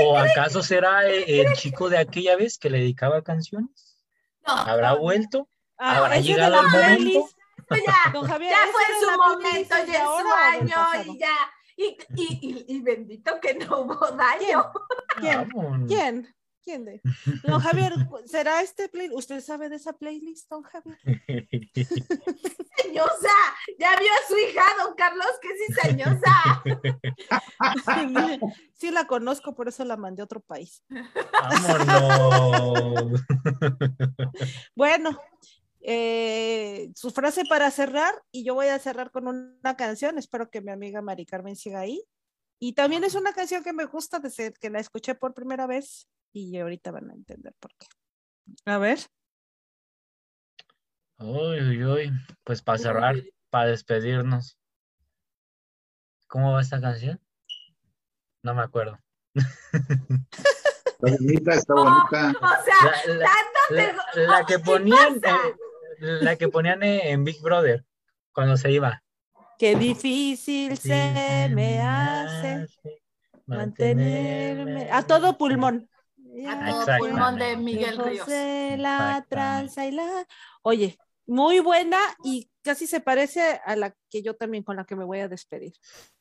[0.00, 3.98] ¿O acaso será el, el chico de aquella vez que le dedicaba canciones?
[4.46, 5.48] No, ¿Habrá vuelto?
[5.76, 7.28] Ah, ¿Habrá llegado la el momento?
[7.68, 7.86] playlist.
[7.86, 10.36] ya, Don Javier, ya ¿ese fue su momento, playlist ya de es su ahora o
[10.52, 11.04] del año pasado?
[11.12, 11.36] y ya.
[11.76, 14.72] Y, y, y, y bendito que no hubo daño.
[15.20, 15.48] ¿Quién?
[15.86, 16.34] ¿Quién?
[16.62, 17.00] ¿Quién de?
[17.42, 17.92] Don Javier,
[18.26, 19.18] ¿será este playlist?
[19.18, 20.98] ¿Usted sabe de esa playlist, don Javier?
[22.82, 23.34] Señosa,
[23.78, 26.62] ya vio a su hija, don Carlos, que sí, señosa.
[28.74, 30.84] Sí la conozco, por eso la mandé a otro país.
[31.88, 33.20] Vámonos.
[34.74, 35.16] Bueno,
[35.82, 40.60] eh, su frase para cerrar, y yo voy a cerrar con una canción, espero que
[40.60, 42.02] mi amiga Mari Carmen siga ahí.
[42.58, 46.08] Y también es una canción que me gusta desde que la escuché por primera vez,
[46.32, 47.86] y ahorita van a entender por qué.
[48.66, 48.98] A ver,
[51.18, 52.12] Uy, uy, uy.
[52.42, 53.16] Pues para cerrar,
[53.50, 54.58] para despedirnos.
[56.26, 57.20] ¿Cómo va esta canción?
[58.42, 58.98] No me acuerdo.
[59.34, 62.32] Está bonita, está bonita.
[62.40, 65.54] O sea, La, la- tanto te- la- la que ¿qué ponían, eh,
[66.00, 67.84] la que ponían en Big Brother
[68.32, 69.00] cuando se iba.
[69.58, 72.66] qué difícil Sí, se me hace
[73.46, 75.88] mantenerme a todo pulmón.
[76.48, 78.28] A todo pulmón de Miguel Ríos.
[78.28, 80.26] la tranza y la.
[80.62, 84.96] Oye, muy buena y casi se parece a la que yo también con la que
[84.96, 85.72] me voy a despedir.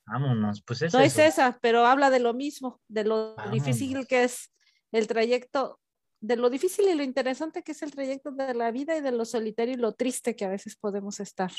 [0.06, 1.24] Vámonos, pues es No es eso.
[1.24, 4.54] esa, pero habla de lo mismo, de lo difícil que es
[4.92, 5.80] el trayecto,
[6.20, 9.12] de lo difícil y lo interesante que es el trayecto de la vida y de
[9.12, 11.52] lo solitario y lo triste que a veces podemos estar.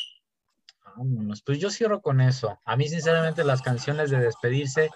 [0.96, 1.42] Vámonos.
[1.42, 2.58] Pues yo cierro con eso.
[2.64, 4.90] A mí, sinceramente, las canciones de despedirse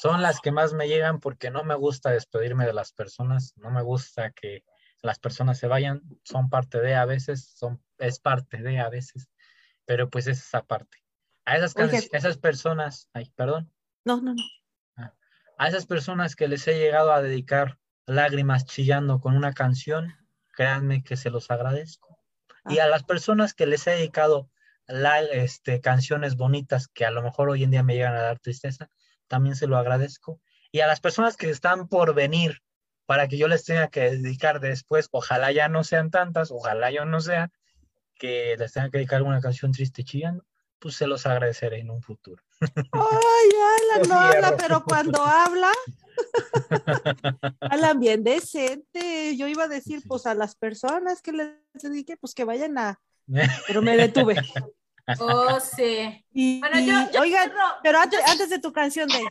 [0.00, 3.52] son las que más me llegan porque no me gusta despedirme de las personas.
[3.56, 4.64] No me gusta que
[5.02, 6.02] las personas se vayan.
[6.24, 9.28] Son parte de a veces, son, es parte de a veces.
[9.84, 10.98] Pero pues es esa parte.
[11.44, 11.74] A esas,
[12.12, 13.70] esas personas, ay, perdón,
[14.04, 15.12] No, no, no.
[15.58, 20.14] a esas personas que les he llegado a dedicar lágrimas chillando con una canción,
[20.54, 22.16] créanme que se los agradezco.
[22.68, 22.84] Y Ah.
[22.84, 24.48] a las personas que les he dedicado
[24.92, 28.38] la- este, canciones bonitas que a lo mejor hoy en día me llegan a dar
[28.38, 28.90] tristeza,
[29.26, 30.40] también se lo agradezco.
[30.70, 32.58] Y a las personas que están por venir
[33.06, 37.04] para que yo les tenga que dedicar después, ojalá ya no sean tantas, ojalá yo
[37.04, 37.50] no sea,
[38.16, 40.44] que les tenga que dedicar una canción triste chillando,
[40.78, 42.42] pues se los agradeceré en un futuro.
[42.60, 43.50] Ay,
[43.96, 45.72] Alan, no habla, pero cuando habla,
[47.60, 49.36] hablan bien decente.
[49.36, 53.00] Yo iba a decir, pues a las personas que les dedique, pues que vayan a,
[53.66, 54.36] pero me detuve.
[55.20, 56.24] Oh, sí.
[56.32, 59.24] Y, Bueno, yo, y, yo oigan, cierro- pero antes, antes de tu canción, de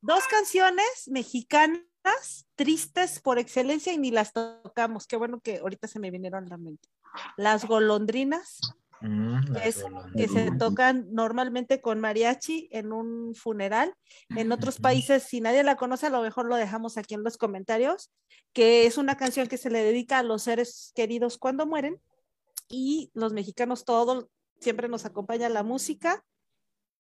[0.00, 5.06] dos canciones mexicanas tristes por excelencia y ni las tocamos.
[5.06, 6.88] Qué bueno que ahorita se me vinieron a la mente.
[7.36, 8.60] Las golondrinas,
[9.00, 9.84] Mm, las Es-
[10.16, 13.94] que se tocan normalmente con mariachi en un funeral.
[14.30, 17.36] En otros países, si nadie la conoce, a lo mejor lo dejamos aquí en los
[17.38, 18.10] comentarios,
[18.52, 22.00] que es una canción que se le dedica a los seres queridos cuando mueren.
[22.68, 24.26] Y los mexicanos todos
[24.60, 26.24] siempre nos acompaña la música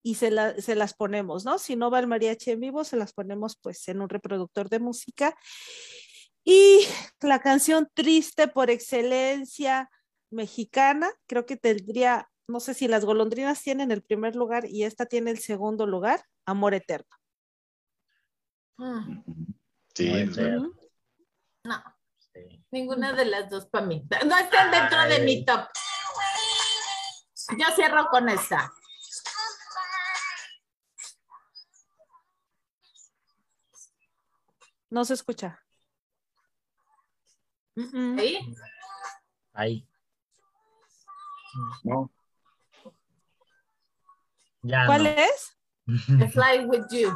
[0.02, 1.58] y se, la- se las ponemos, ¿no?
[1.58, 4.78] Si no va el mariachi en vivo, se las ponemos pues en un reproductor de
[4.78, 5.36] música.
[6.44, 6.80] Y
[7.20, 9.90] la canción triste por excelencia
[10.30, 15.04] mexicana, creo que tendría, no sé si las golondrinas tienen el primer lugar y esta
[15.06, 17.14] tiene el segundo lugar, Amor Eterno.
[18.78, 19.22] Mm,
[19.94, 20.10] Sí.
[21.64, 21.82] No,
[22.32, 22.64] Sí.
[22.70, 24.06] ninguna de las dos para mí.
[24.26, 25.66] No están dentro de mi top.
[27.58, 28.72] Yo cierro con esta.
[34.90, 35.60] No se escucha.
[37.76, 38.54] ¿Sí?
[39.52, 39.86] Ahí.
[41.84, 42.10] No,
[44.62, 45.08] Ya ¿Cuál no.
[45.10, 45.56] es?
[46.32, 47.10] Fly with you.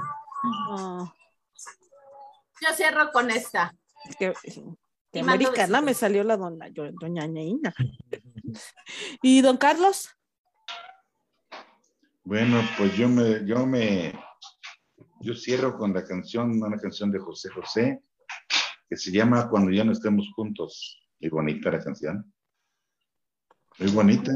[0.71, 1.13] Oh,
[2.61, 3.75] Yo cierro con esta.
[4.19, 4.33] que,
[5.13, 7.75] que mando americana me salió la dona, yo- doña Ñaína.
[9.23, 10.09] ¿Y don Carlos?
[12.25, 14.13] Bueno, pues yo me, yo me,
[15.21, 18.03] yo cierro con la canción, una canción de José José,
[18.89, 21.01] que se llama Cuando ya no estemos juntos.
[21.21, 22.33] Y bonita la canción.
[23.79, 24.33] Muy bonita.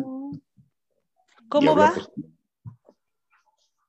[1.49, 1.93] ¿Cómo va?
[1.95, 2.11] pues,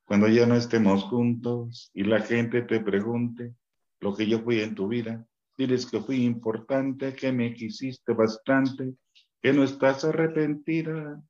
[0.05, 3.53] cuando ya no estemos juntos y la gente te pregunte
[3.99, 5.25] lo que yo fui en tu vida,
[5.57, 8.95] diles que fui importante, que me quisiste bastante,
[9.41, 11.21] que no estás arrepentida.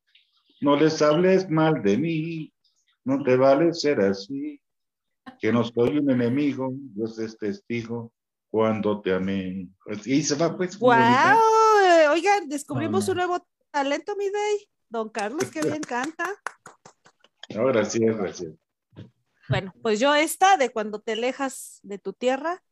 [0.62, 2.54] No les hables mal de mí,
[3.06, 4.62] no te vale ser así,
[5.40, 8.12] que no soy un enemigo, Dios es testigo
[8.50, 9.68] cuando te amé.
[10.06, 10.78] Y se va pues.
[10.80, 10.92] ¡Wow!
[12.12, 13.12] Oigan, descubrimos Ah.
[13.12, 14.70] un nuevo talento, mi Day.
[14.90, 16.28] Don Carlos, que bien canta.
[17.54, 18.54] No, gracias, gracias.
[19.48, 22.64] Bueno, pues yo esta de cuando te alejas de tu tierra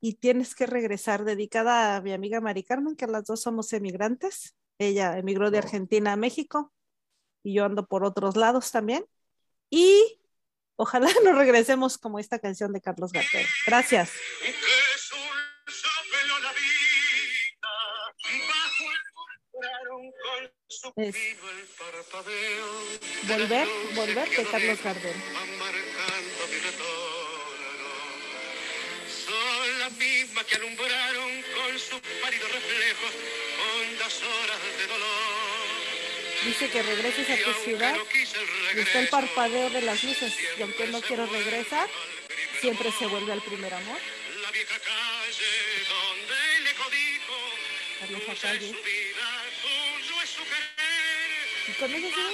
[0.00, 4.54] y tienes que regresar, dedicada a mi amiga Mari Carmen, que las dos somos emigrantes.
[4.78, 5.62] Ella emigró de Oh.
[5.62, 6.72] Argentina a México
[7.42, 9.04] y yo ando por otros lados también.
[9.72, 10.20] Y
[10.76, 13.46] ojalá nos regresemos como esta canción de Carlos Gardel.
[13.66, 14.10] Gracias.
[20.96, 21.16] es.
[23.28, 25.16] Volver, volver de Carlos Gardel.
[29.08, 33.12] Son las mismas que alumbraron con sus pálidos reflejos
[33.80, 35.51] hondas horas de dolor.
[36.44, 37.94] Dice que regreses a tu ciudad
[38.74, 40.36] y está el parpadeo de las luces.
[40.58, 41.88] Y aunque no quiero regresar,
[42.60, 43.98] siempre se vuelve al primer amor.
[44.42, 45.52] La vieja calle
[45.88, 47.34] donde el eco dijo,
[48.00, 48.74] La vieja calle.
[51.68, 52.24] Y con eso sí,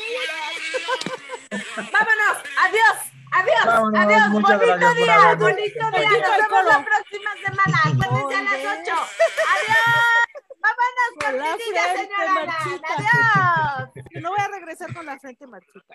[1.76, 2.96] Vámonos, adiós,
[3.32, 7.78] adiós, Vámonos, adiós, muchas bonito gracias por día, bonito día, nos vemos la próxima semana,
[7.84, 9.08] acuérdense a las Muy 8,
[9.54, 10.27] adiós,
[10.60, 12.88] vámonos, Con la frente señora marchita.
[12.96, 14.04] adiós.
[14.10, 15.94] Yo no voy a regresar con la frente marchita.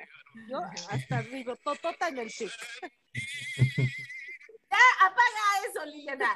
[0.50, 0.60] Yo
[0.90, 2.52] hasta arriba, totota en el pic.
[4.72, 6.34] Ya, apaga eso, Liliana.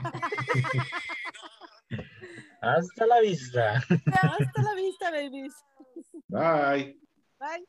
[2.61, 3.75] Hasta la vista.
[3.77, 5.53] Hasta la vista, babies.
[6.27, 6.99] Bye.
[7.39, 7.67] Bye.